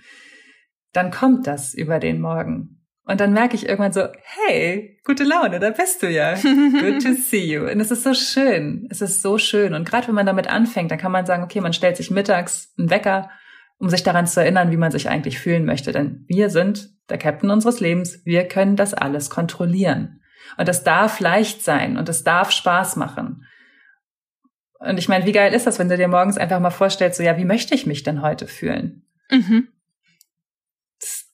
[0.92, 2.76] dann kommt das über den Morgen.
[3.08, 6.34] Und dann merke ich irgendwann so, hey, gute Laune, da bist du ja.
[6.42, 7.62] Good to see you.
[7.62, 8.88] Und es ist so schön.
[8.90, 9.74] Es ist so schön.
[9.74, 12.74] Und gerade wenn man damit anfängt, dann kann man sagen, okay, man stellt sich mittags
[12.76, 13.30] einen Wecker,
[13.78, 15.92] um sich daran zu erinnern, wie man sich eigentlich fühlen möchte.
[15.92, 18.22] Denn wir sind der Captain unseres Lebens.
[18.24, 20.20] Wir können das alles kontrollieren.
[20.56, 23.44] Und das darf leicht sein und es darf Spaß machen.
[24.86, 27.22] Und ich meine, wie geil ist das, wenn du dir morgens einfach mal vorstellst, so
[27.22, 29.06] ja, wie möchte ich mich denn heute fühlen?
[29.30, 29.68] Mhm.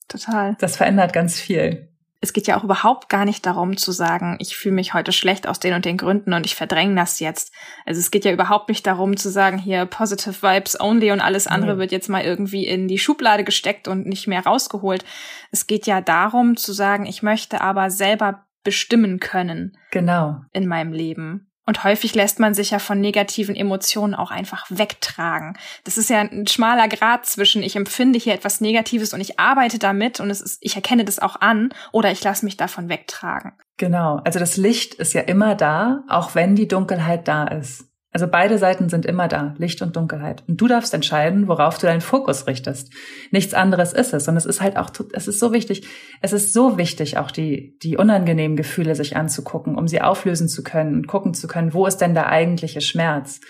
[0.09, 0.57] Total.
[0.61, 1.88] Das verändert ganz viel.
[2.21, 5.49] Es geht ja auch überhaupt gar nicht darum zu sagen, ich fühle mich heute schlecht
[5.49, 7.53] aus den und den Gründen und ich verdränge das jetzt.
[7.85, 11.49] Also es geht ja überhaupt nicht darum zu sagen, hier positive Vibes only und alles
[11.49, 11.79] andere mhm.
[11.81, 15.05] wird jetzt mal irgendwie in die Schublade gesteckt und nicht mehr rausgeholt.
[15.51, 19.77] Es geht ja darum zu sagen, ich möchte aber selber bestimmen können.
[19.91, 20.43] Genau.
[20.53, 21.52] In meinem Leben.
[21.64, 25.57] Und häufig lässt man sich ja von negativen Emotionen auch einfach wegtragen.
[25.85, 29.79] Das ist ja ein schmaler Grad zwischen, ich empfinde hier etwas Negatives und ich arbeite
[29.79, 33.53] damit und es ist, ich erkenne das auch an oder ich lasse mich davon wegtragen.
[33.77, 34.20] Genau.
[34.25, 37.92] Also das Licht ist ja immer da, auch wenn die Dunkelheit da ist.
[38.14, 40.44] Also beide Seiten sind immer da, Licht und Dunkelheit.
[40.46, 42.92] Und du darfst entscheiden, worauf du deinen Fokus richtest.
[43.31, 44.29] Nichts anderes ist es.
[44.29, 45.88] Und es ist halt auch, es ist so wichtig,
[46.20, 50.62] es ist so wichtig, auch die, die unangenehmen Gefühle sich anzugucken, um sie auflösen zu
[50.62, 53.40] können und gucken zu können, wo ist denn der eigentliche Schmerz.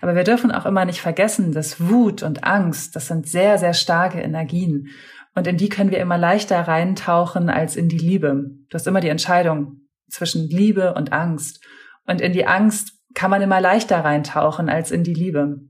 [0.00, 3.74] Aber wir dürfen auch immer nicht vergessen, dass Wut und Angst, das sind sehr, sehr
[3.74, 4.86] starke Energien.
[5.34, 8.50] Und in die können wir immer leichter reintauchen als in die Liebe.
[8.68, 11.60] Du hast immer die Entscheidung zwischen Liebe und Angst.
[12.06, 15.60] Und in die Angst kann man immer leichter reintauchen als in die Liebe.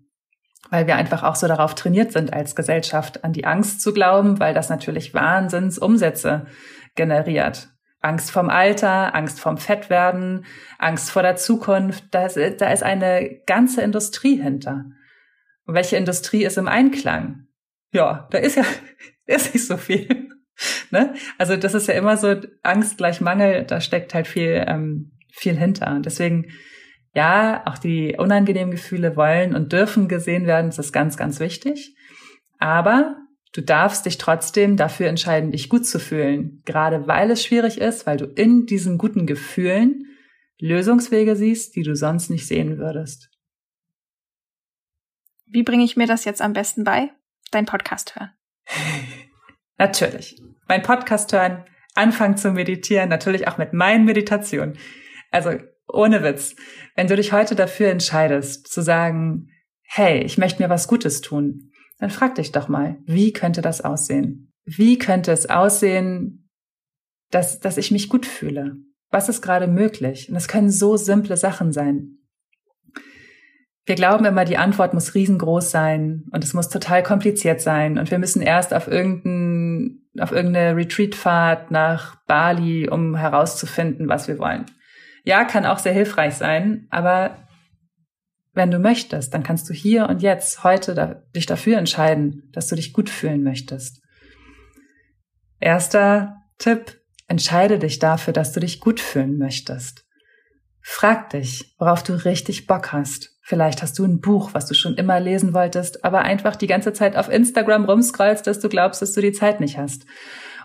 [0.70, 4.40] Weil wir einfach auch so darauf trainiert sind als Gesellschaft, an die Angst zu glauben,
[4.40, 6.46] weil das natürlich Wahnsinnsumsätze
[6.94, 7.68] generiert.
[8.00, 10.44] Angst vom Alter, Angst vom Fettwerden,
[10.78, 12.04] Angst vor der Zukunft.
[12.10, 14.86] Da ist, da ist eine ganze Industrie hinter.
[15.66, 17.46] Und welche Industrie ist im Einklang?
[17.92, 18.64] Ja, da ist ja
[19.26, 20.30] ist nicht so viel.
[20.90, 21.14] ne?
[21.38, 23.64] Also das ist ja immer so Angst gleich Mangel.
[23.64, 25.92] Da steckt halt viel ähm, viel hinter.
[25.92, 26.52] Und deswegen
[27.14, 31.94] ja, auch die unangenehmen Gefühle wollen und dürfen gesehen werden, das ist ganz, ganz wichtig.
[32.58, 33.16] Aber
[33.52, 38.06] du darfst dich trotzdem dafür entscheiden, dich gut zu fühlen, gerade weil es schwierig ist,
[38.06, 40.06] weil du in diesen guten Gefühlen
[40.58, 43.30] Lösungswege siehst, die du sonst nicht sehen würdest.
[45.46, 47.10] Wie bringe ich mir das jetzt am besten bei?
[47.50, 48.30] Dein Podcast hören.
[49.78, 50.40] natürlich.
[50.68, 54.78] Mein Podcast hören, anfangen zu meditieren, natürlich auch mit meinen Meditationen.
[55.30, 55.58] Also
[55.92, 56.56] ohne Witz.
[56.96, 59.48] Wenn du dich heute dafür entscheidest, zu sagen,
[59.82, 63.80] hey, ich möchte mir was Gutes tun, dann frag dich doch mal, wie könnte das
[63.80, 64.52] aussehen?
[64.64, 66.50] Wie könnte es aussehen,
[67.30, 68.76] dass, dass ich mich gut fühle?
[69.10, 70.28] Was ist gerade möglich?
[70.28, 72.18] Und es können so simple Sachen sein.
[73.84, 78.12] Wir glauben immer, die Antwort muss riesengroß sein und es muss total kompliziert sein und
[78.12, 84.66] wir müssen erst auf irgendein, auf irgendeine Retreatfahrt nach Bali, um herauszufinden, was wir wollen.
[85.24, 87.36] Ja, kann auch sehr hilfreich sein, aber
[88.54, 92.68] wenn du möchtest, dann kannst du hier und jetzt, heute da, dich dafür entscheiden, dass
[92.68, 94.02] du dich gut fühlen möchtest.
[95.58, 100.04] Erster Tipp, entscheide dich dafür, dass du dich gut fühlen möchtest.
[100.82, 103.30] Frag dich, worauf du richtig Bock hast.
[103.42, 106.92] Vielleicht hast du ein Buch, was du schon immer lesen wolltest, aber einfach die ganze
[106.92, 110.04] Zeit auf Instagram rumscrollst, dass du glaubst, dass du die Zeit nicht hast.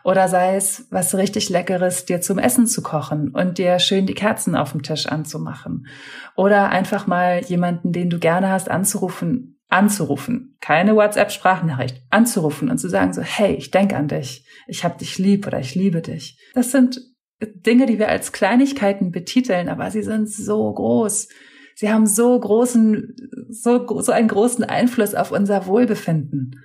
[0.07, 4.13] Oder sei es was richtig Leckeres, dir zum Essen zu kochen und dir schön die
[4.13, 5.85] Kerzen auf dem Tisch anzumachen.
[6.37, 10.55] Oder einfach mal jemanden, den du gerne hast, anzurufen, anzurufen.
[10.61, 15.17] Keine WhatsApp-Sprachnachricht, anzurufen und zu sagen so, hey, ich denke an dich, ich hab dich
[15.17, 16.39] lieb oder ich liebe dich.
[16.53, 17.01] Das sind
[17.41, 21.27] Dinge, die wir als Kleinigkeiten betiteln, aber sie sind so groß
[21.77, 23.15] sie haben so großen,
[23.49, 26.63] so, so einen großen Einfluss auf unser Wohlbefinden.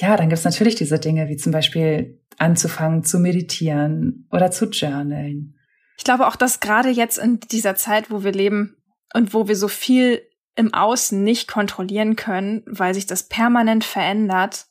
[0.00, 5.58] Ja, dann gibt's natürlich diese Dinge, wie zum Beispiel anzufangen zu meditieren oder zu journalen.
[5.98, 8.76] Ich glaube auch, dass gerade jetzt in dieser Zeit, wo wir leben
[9.12, 10.22] und wo wir so viel
[10.56, 14.66] im Außen nicht kontrollieren können, weil sich das permanent verändert,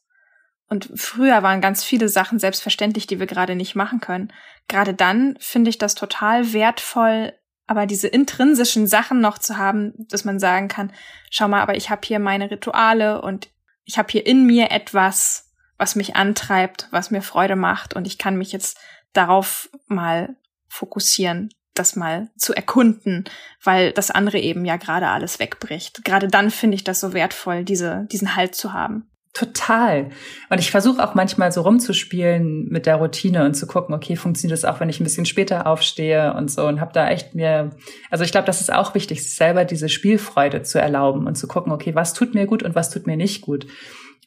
[0.69, 4.31] und früher waren ganz viele Sachen selbstverständlich, die wir gerade nicht machen können.
[4.67, 7.33] Gerade dann finde ich das total wertvoll,
[7.65, 10.93] aber diese intrinsischen Sachen noch zu haben, dass man sagen kann,
[11.31, 13.49] schau mal, aber ich habe hier meine Rituale und
[13.89, 18.19] ich habe hier in mir etwas, was mich antreibt, was mir Freude macht und ich
[18.19, 18.77] kann mich jetzt
[19.13, 20.35] darauf mal
[20.67, 23.25] fokussieren, das mal zu erkunden,
[23.63, 26.05] weil das andere eben ja gerade alles wegbricht.
[26.05, 29.09] Gerade dann finde ich das so wertvoll, diese, diesen Halt zu haben.
[29.39, 30.09] Total.
[30.49, 34.57] Und ich versuche auch manchmal so rumzuspielen mit der Routine und zu gucken, okay, funktioniert
[34.57, 37.69] das auch, wenn ich ein bisschen später aufstehe und so und habe da echt mir,
[38.09, 41.47] also ich glaube, das ist auch wichtig, sich selber diese Spielfreude zu erlauben und zu
[41.47, 43.65] gucken, okay, was tut mir gut und was tut mir nicht gut.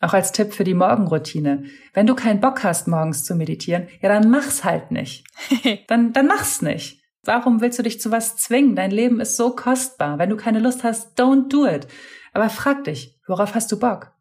[0.01, 1.65] Auch als Tipp für die Morgenroutine.
[1.93, 5.27] Wenn du keinen Bock hast, morgens zu meditieren, ja, dann mach's halt nicht.
[5.89, 7.03] dann, dann mach's nicht.
[7.23, 8.77] Warum willst du dich zu was zwingen?
[8.77, 10.19] Dein Leben ist so kostbar.
[10.19, 11.87] Wenn du keine Lust hast, don't do it.
[12.33, 14.12] Aber frag dich, worauf hast du Bock?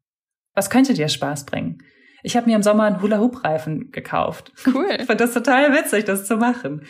[0.54, 1.80] Was könnte dir Spaß bringen?
[2.24, 4.52] Ich habe mir im Sommer einen Hula-Hoop-Reifen gekauft.
[4.68, 4.88] Cool.
[5.00, 6.86] Ich fand das total witzig, das zu machen.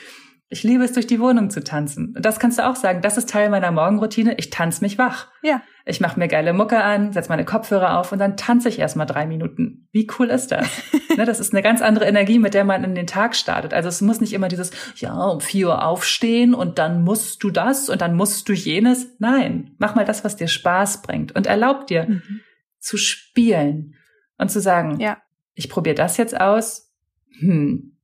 [0.53, 2.13] Ich liebe es, durch die Wohnung zu tanzen.
[2.13, 3.01] Und das kannst du auch sagen.
[3.01, 4.35] Das ist Teil meiner Morgenroutine.
[4.37, 5.29] Ich tanze mich wach.
[5.41, 5.61] Ja.
[5.85, 9.05] Ich mache mir geile Mucke an, setze meine Kopfhörer auf und dann tanze ich erstmal
[9.07, 9.87] drei Minuten.
[9.93, 10.67] Wie cool ist das?
[11.17, 13.73] ne, das ist eine ganz andere Energie, mit der man in den Tag startet.
[13.73, 17.49] Also es muss nicht immer dieses, ja, um vier Uhr aufstehen und dann musst du
[17.49, 19.15] das und dann musst du jenes.
[19.19, 22.41] Nein, mach mal das, was dir Spaß bringt und erlaub dir, mhm
[22.81, 23.95] zu spielen
[24.37, 25.21] und zu sagen, ja.
[25.53, 26.91] ich probiere das jetzt aus.
[27.39, 27.97] Hm,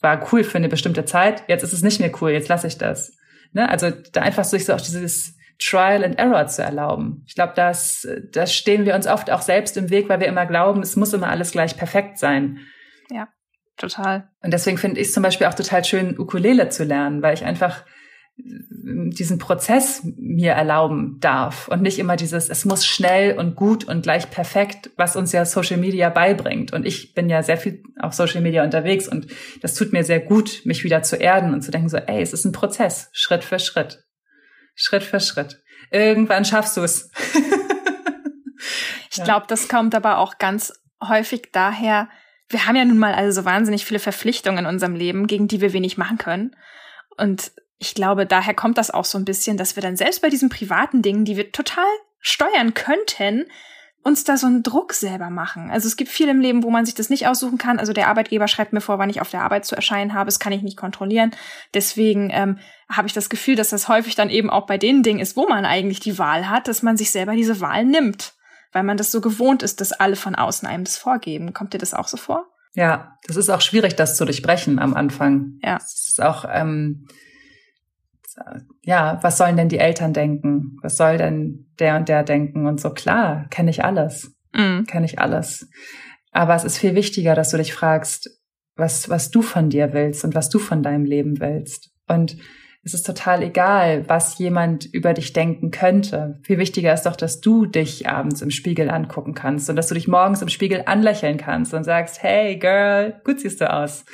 [0.00, 2.78] war cool für eine bestimmte Zeit, jetzt ist es nicht mehr cool, jetzt lasse ich
[2.78, 3.12] das.
[3.52, 3.68] Ne?
[3.68, 7.22] Also da einfach sich so auch dieses Trial and Error zu erlauben.
[7.26, 10.46] Ich glaube, das, das stehen wir uns oft auch selbst im Weg, weil wir immer
[10.46, 12.60] glauben, es muss immer alles gleich perfekt sein.
[13.10, 13.28] Ja,
[13.76, 14.30] total.
[14.42, 17.44] Und deswegen finde ich es zum Beispiel auch total schön, Ukulele zu lernen, weil ich
[17.44, 17.84] einfach
[18.36, 24.02] diesen Prozess mir erlauben darf und nicht immer dieses, es muss schnell und gut und
[24.02, 26.72] gleich perfekt, was uns ja Social Media beibringt.
[26.72, 29.26] Und ich bin ja sehr viel auf Social Media unterwegs und
[29.60, 32.32] das tut mir sehr gut, mich wieder zu erden und zu denken so, ey, es
[32.32, 34.04] ist ein Prozess, Schritt für Schritt.
[34.74, 35.62] Schritt für Schritt.
[35.90, 37.10] Irgendwann schaffst du es.
[39.10, 40.72] ich glaube, das kommt aber auch ganz
[41.02, 42.08] häufig daher,
[42.48, 45.60] wir haben ja nun mal also so wahnsinnig viele Verpflichtungen in unserem Leben, gegen die
[45.60, 46.56] wir wenig machen können.
[47.16, 50.28] Und ich glaube, daher kommt das auch so ein bisschen, dass wir dann selbst bei
[50.28, 51.86] diesen privaten Dingen, die wir total
[52.20, 53.46] steuern könnten,
[54.02, 55.70] uns da so einen Druck selber machen.
[55.70, 57.78] Also es gibt viel im Leben, wo man sich das nicht aussuchen kann.
[57.78, 60.26] Also der Arbeitgeber schreibt mir vor, wann ich auf der Arbeit zu erscheinen habe.
[60.26, 61.30] Das kann ich nicht kontrollieren.
[61.72, 62.58] Deswegen ähm,
[62.90, 65.48] habe ich das Gefühl, dass das häufig dann eben auch bei den Dingen ist, wo
[65.48, 68.34] man eigentlich die Wahl hat, dass man sich selber diese Wahl nimmt,
[68.72, 71.54] weil man das so gewohnt ist, dass alle von außen einem das vorgeben.
[71.54, 72.46] Kommt dir das auch so vor?
[72.74, 75.58] Ja, das ist auch schwierig, das zu durchbrechen am Anfang.
[75.62, 75.74] Ja.
[75.74, 77.06] Das ist auch ähm,
[78.82, 80.76] ja, was sollen denn die Eltern denken?
[80.82, 82.66] Was soll denn der und der denken?
[82.66, 84.32] Und so klar, kenne ich alles.
[84.54, 84.86] Mhm.
[84.86, 85.68] Kenne ich alles.
[86.32, 88.30] Aber es ist viel wichtiger, dass du dich fragst,
[88.76, 91.90] was, was du von dir willst und was du von deinem Leben willst.
[92.08, 92.36] Und
[92.82, 96.40] es ist total egal, was jemand über dich denken könnte.
[96.44, 99.94] Viel wichtiger ist doch, dass du dich abends im Spiegel angucken kannst und dass du
[99.94, 104.06] dich morgens im Spiegel anlächeln kannst und sagst, hey Girl, gut siehst du aus.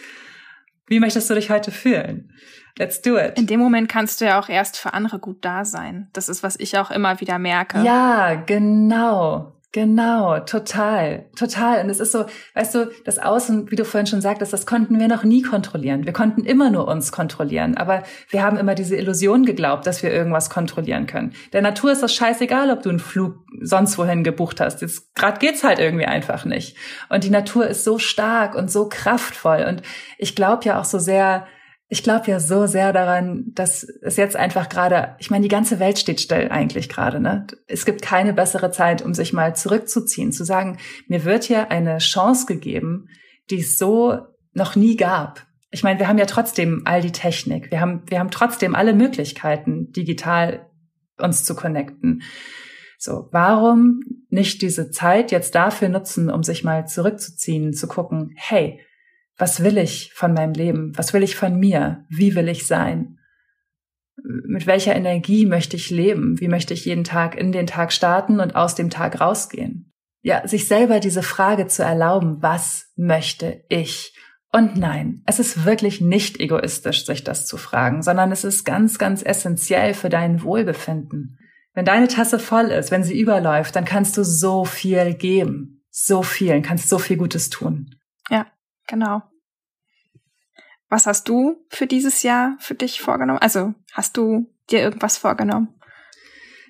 [0.87, 2.33] Wie möchtest du dich heute fühlen?
[2.79, 3.39] Let's do it.
[3.39, 6.09] In dem Moment kannst du ja auch erst für andere gut da sein.
[6.13, 7.83] Das ist, was ich auch immer wieder merke.
[7.83, 9.56] Ja, genau.
[9.77, 11.85] Genau, total, total.
[11.85, 12.25] Und es ist so,
[12.55, 16.07] weißt du, das Außen, wie du vorhin schon sagtest, das konnten wir noch nie kontrollieren.
[16.07, 17.77] Wir konnten immer nur uns kontrollieren.
[17.77, 21.35] Aber wir haben immer diese Illusion geglaubt, dass wir irgendwas kontrollieren können.
[21.53, 24.81] Der Natur ist das scheißegal, ob du einen Flug sonst wohin gebucht hast.
[24.81, 26.75] Jetzt gerade geht's halt irgendwie einfach nicht.
[27.11, 29.67] Und die Natur ist so stark und so kraftvoll.
[29.69, 29.83] Und
[30.17, 31.47] ich glaube ja auch so sehr,
[31.89, 35.79] ich glaube ja so sehr daran, dass es jetzt einfach gerade, ich meine, die ganze
[35.79, 37.21] Welt steht still eigentlich gerade.
[37.21, 37.47] Ne?
[37.69, 41.99] Es gibt keine bessere Zeit, um sich mal zurückzuziehen, zu sagen, mir wird hier eine
[41.99, 43.07] Chance gegeben,
[43.51, 44.19] die es so
[44.53, 45.47] noch nie gab.
[45.71, 48.95] Ich meine, wir haben ja trotzdem all die Technik, wir haben, wir haben trotzdem alle
[48.95, 50.69] Möglichkeiten, digital
[51.19, 52.23] uns zu connecten.
[52.99, 58.81] So, warum nicht diese Zeit jetzt dafür nutzen, um sich mal zurückzuziehen, zu gucken, hey,
[59.37, 60.97] was will ich von meinem Leben?
[60.97, 62.05] Was will ich von mir?
[62.09, 63.19] Wie will ich sein?
[64.23, 66.41] Mit welcher Energie möchte ich leben?
[66.41, 69.93] Wie möchte ich jeden Tag in den Tag starten und aus dem Tag rausgehen?
[70.23, 74.15] Ja, sich selber diese Frage zu erlauben, was möchte ich?
[74.53, 78.99] Und nein, es ist wirklich nicht egoistisch, sich das zu fragen, sondern es ist ganz,
[78.99, 81.39] ganz essentiell für dein Wohlbefinden.
[81.75, 85.85] Wenn deine Tasse voll ist, wenn sie überläuft, dann kannst du so viel geben.
[85.91, 87.95] So viel, kannst so viel Gutes tun.
[88.31, 88.47] Ja,
[88.87, 89.23] genau.
[90.89, 93.41] Was hast du für dieses Jahr für dich vorgenommen?
[93.41, 95.75] Also, hast du dir irgendwas vorgenommen?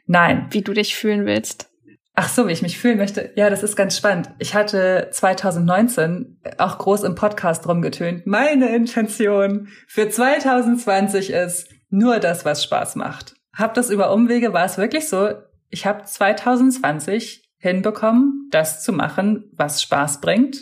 [0.07, 0.47] Nein.
[0.51, 1.71] Wie du dich fühlen willst?
[2.15, 3.33] Ach so, wie ich mich fühlen möchte.
[3.37, 4.31] Ja, das ist ganz spannend.
[4.39, 8.27] Ich hatte 2019 auch groß im Podcast rumgetönt.
[8.27, 14.67] Meine Intention für 2020 ist nur das, was Spaß macht habe das über Umwege, war
[14.67, 15.31] es wirklich so,
[15.71, 20.59] ich habe 2020 hinbekommen, das zu machen, was Spaß bringt.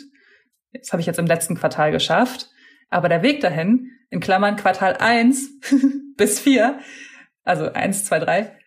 [0.79, 2.49] Das habe ich jetzt im letzten Quartal geschafft.
[2.89, 5.49] Aber der Weg dahin, in Klammern Quartal eins
[6.17, 6.79] bis vier,
[7.43, 8.57] also eins, zwei, drei,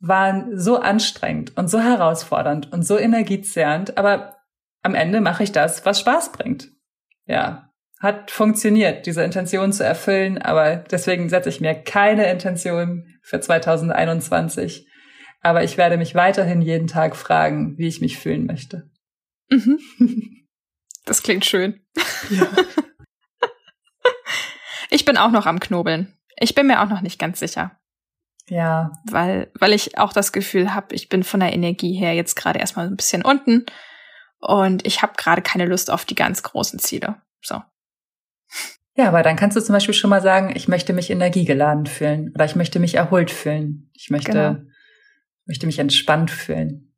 [0.00, 3.98] waren so anstrengend und so herausfordernd und so energiezehrend.
[3.98, 4.36] Aber
[4.82, 6.70] am Ende mache ich das, was Spaß bringt.
[7.26, 13.40] Ja, hat funktioniert, diese Intention zu erfüllen, aber deswegen setze ich mir keine Intention für
[13.40, 14.88] 2021.
[15.42, 18.90] Aber ich werde mich weiterhin jeden Tag fragen, wie ich mich fühlen möchte.
[19.50, 19.78] Mhm.
[21.10, 21.80] Das klingt schön.
[22.30, 22.46] Ja.
[24.92, 26.18] Ich bin auch noch am Knobeln.
[26.36, 27.78] Ich bin mir auch noch nicht ganz sicher.
[28.48, 28.90] Ja.
[29.04, 32.58] Weil, weil ich auch das Gefühl habe, ich bin von der Energie her jetzt gerade
[32.58, 33.66] erstmal ein bisschen unten
[34.40, 37.22] und ich habe gerade keine Lust auf die ganz großen Ziele.
[37.40, 37.62] So.
[38.96, 42.32] Ja, aber dann kannst du zum Beispiel schon mal sagen, ich möchte mich energiegeladen fühlen
[42.34, 43.92] oder ich möchte mich erholt fühlen.
[43.94, 44.56] Ich möchte, genau.
[45.46, 46.96] möchte mich entspannt fühlen.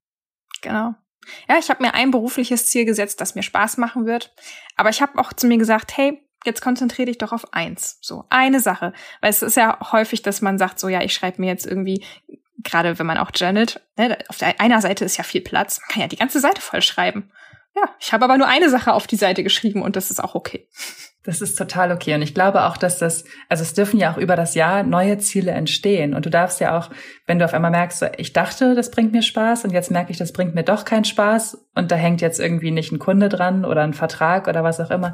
[0.62, 0.94] Genau.
[1.49, 4.35] Ja, ich habe mir ein berufliches Ziel gesetzt, das mir Spaß machen wird.
[4.77, 7.99] Aber ich habe auch zu mir gesagt, hey, jetzt konzentriere dich doch auf eins.
[8.01, 8.93] So, eine Sache.
[9.20, 12.05] Weil es ist ja häufig, dass man sagt, so ja, ich schreibe mir jetzt irgendwie,
[12.59, 15.81] gerade wenn man auch journalt, ne, auf der einer Seite ist ja viel Platz.
[15.81, 17.31] Man kann ja die ganze Seite voll schreiben.
[17.75, 20.35] Ja, ich habe aber nur eine Sache auf die Seite geschrieben und das ist auch
[20.35, 20.68] okay.
[21.25, 22.14] Das ist total okay.
[22.14, 25.18] Und ich glaube auch, dass das, also es dürfen ja auch über das Jahr neue
[25.18, 26.14] Ziele entstehen.
[26.14, 26.91] Und du darfst ja auch,
[27.27, 30.11] wenn du auf einmal merkst, so, ich dachte, das bringt mir Spaß und jetzt merke
[30.11, 33.29] ich, das bringt mir doch keinen Spaß und da hängt jetzt irgendwie nicht ein Kunde
[33.29, 35.12] dran oder ein Vertrag oder was auch immer,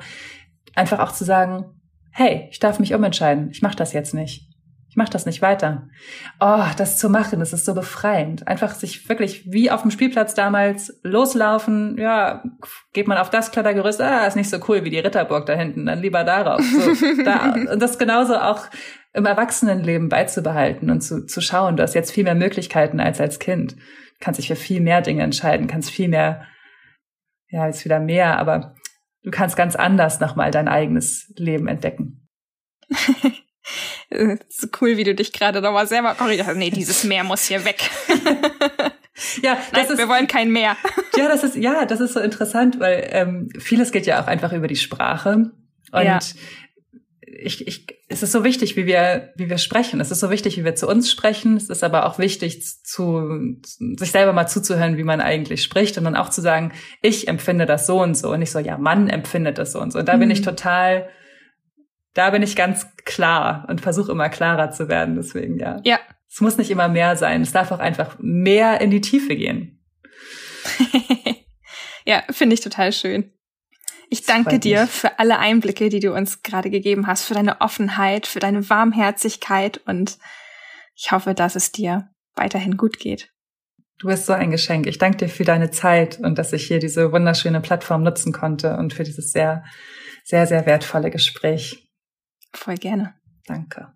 [0.75, 1.67] einfach auch zu sagen,
[2.11, 3.51] hey, ich darf mich umentscheiden.
[3.51, 4.48] Ich mache das jetzt nicht
[4.97, 5.89] mach das nicht weiter.
[6.41, 8.49] Oh, das zu machen, das ist so befreiend.
[8.49, 11.97] Einfach sich wirklich wie auf dem Spielplatz damals loslaufen.
[11.99, 12.43] Ja,
[12.93, 15.87] geht man auf das Klettergerüst, ah, ist nicht so cool wie die Ritterburg da hinten,
[15.87, 16.63] dann lieber darauf.
[16.63, 18.67] So, da, und das genauso auch
[19.13, 23.39] im Erwachsenenleben beizubehalten und zu, zu schauen, du hast jetzt viel mehr Möglichkeiten als als
[23.39, 23.73] Kind.
[23.73, 26.47] Du kannst dich für viel mehr Dinge entscheiden, kannst viel mehr,
[27.51, 28.75] ja, jetzt wieder mehr, aber
[29.23, 32.29] du kannst ganz anders nochmal dein eigenes Leben entdecken.
[34.49, 36.49] so cool, wie du dich gerade nochmal selber korrigierst.
[36.49, 37.91] Also, nee, dieses Meer muss hier weg.
[39.43, 40.77] ja, das Nein, ist, wir wollen kein Meer.
[41.17, 44.53] ja, das ist ja, das ist so interessant, weil ähm, vieles geht ja auch einfach
[44.53, 45.51] über die Sprache
[45.91, 46.19] und ja.
[47.23, 50.01] ich, ich, es ist so wichtig, wie wir, wie wir sprechen.
[50.01, 51.57] Es ist so wichtig, wie wir zu uns sprechen.
[51.57, 53.57] Es ist aber auch wichtig, zu,
[53.97, 57.67] sich selber mal zuzuhören, wie man eigentlich spricht und dann auch zu sagen, ich empfinde
[57.67, 59.99] das so und so und nicht so, ja, Mann empfindet das so und so.
[59.99, 60.21] Und da mhm.
[60.21, 60.45] bin ich mhm.
[60.45, 61.09] total
[62.19, 65.15] da bin ich ganz klar und versuche immer klarer zu werden.
[65.15, 65.81] Deswegen, ja.
[65.85, 66.01] Ja.
[66.29, 67.43] Es muss nicht immer mehr sein.
[67.43, 69.81] Es darf auch einfach mehr in die Tiefe gehen.
[72.05, 73.33] ja, finde ich total schön.
[74.11, 78.27] Ich danke dir für alle Einblicke, die du uns gerade gegeben hast, für deine Offenheit,
[78.27, 80.19] für deine Warmherzigkeit und
[80.97, 83.31] ich hoffe, dass es dir weiterhin gut geht.
[83.99, 84.87] Du bist so ein Geschenk.
[84.87, 88.77] Ich danke dir für deine Zeit und dass ich hier diese wunderschöne Plattform nutzen konnte
[88.77, 89.65] und für dieses sehr,
[90.25, 91.88] sehr, sehr wertvolle Gespräch.
[92.53, 93.15] Voll gerne.
[93.47, 93.93] Danke.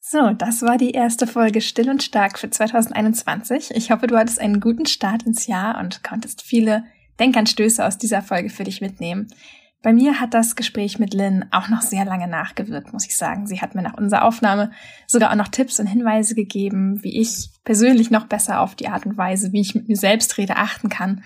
[0.00, 3.70] So, das war die erste Folge Still und Stark für 2021.
[3.74, 6.84] Ich hoffe, du hattest einen guten Start ins Jahr und konntest viele
[7.20, 9.28] Denkanstöße aus dieser Folge für dich mitnehmen.
[9.80, 13.46] Bei mir hat das Gespräch mit Lynn auch noch sehr lange nachgewirkt, muss ich sagen.
[13.46, 14.70] Sie hat mir nach unserer Aufnahme
[15.06, 19.06] sogar auch noch Tipps und Hinweise gegeben, wie ich persönlich noch besser auf die Art
[19.06, 21.22] und Weise, wie ich mit mir selbst rede, achten kann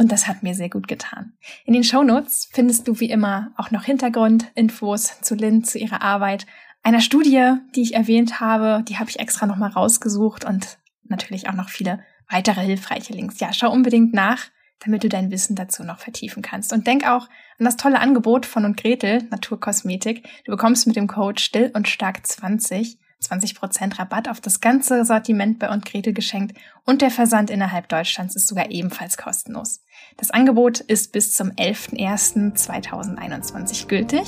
[0.00, 1.34] und das hat mir sehr gut getan.
[1.66, 6.00] In den Show Notes findest du wie immer auch noch Hintergrundinfos zu Lynn, zu ihrer
[6.00, 6.46] Arbeit,
[6.82, 11.54] einer Studie, die ich erwähnt habe, die habe ich extra nochmal rausgesucht und natürlich auch
[11.54, 13.40] noch viele weitere hilfreiche Links.
[13.40, 14.46] Ja, schau unbedingt nach,
[14.82, 16.72] damit du dein Wissen dazu noch vertiefen kannst.
[16.72, 17.28] Und denk auch
[17.58, 20.26] an das tolle Angebot von und Gretel, Naturkosmetik.
[20.46, 25.58] Du bekommst mit dem Code Still und Stark 20 20% Rabatt auf das ganze Sortiment
[25.58, 29.82] bei und Gretel geschenkt und der Versand innerhalb Deutschlands ist sogar ebenfalls kostenlos.
[30.16, 34.26] Das Angebot ist bis zum 11.01.2021 gültig.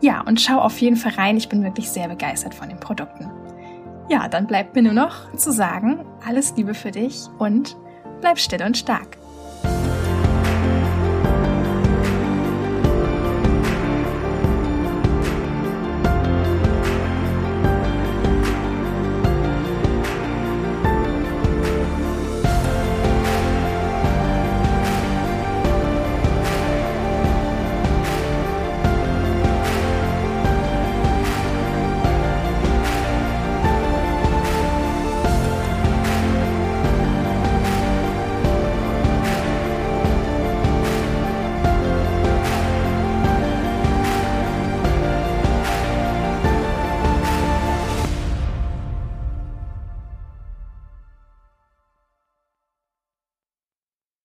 [0.00, 3.30] Ja, und schau auf jeden Fall rein, ich bin wirklich sehr begeistert von den Produkten.
[4.10, 7.74] Ja, dann bleibt mir nur noch zu sagen, alles Liebe für dich und
[8.20, 9.16] bleib still und stark.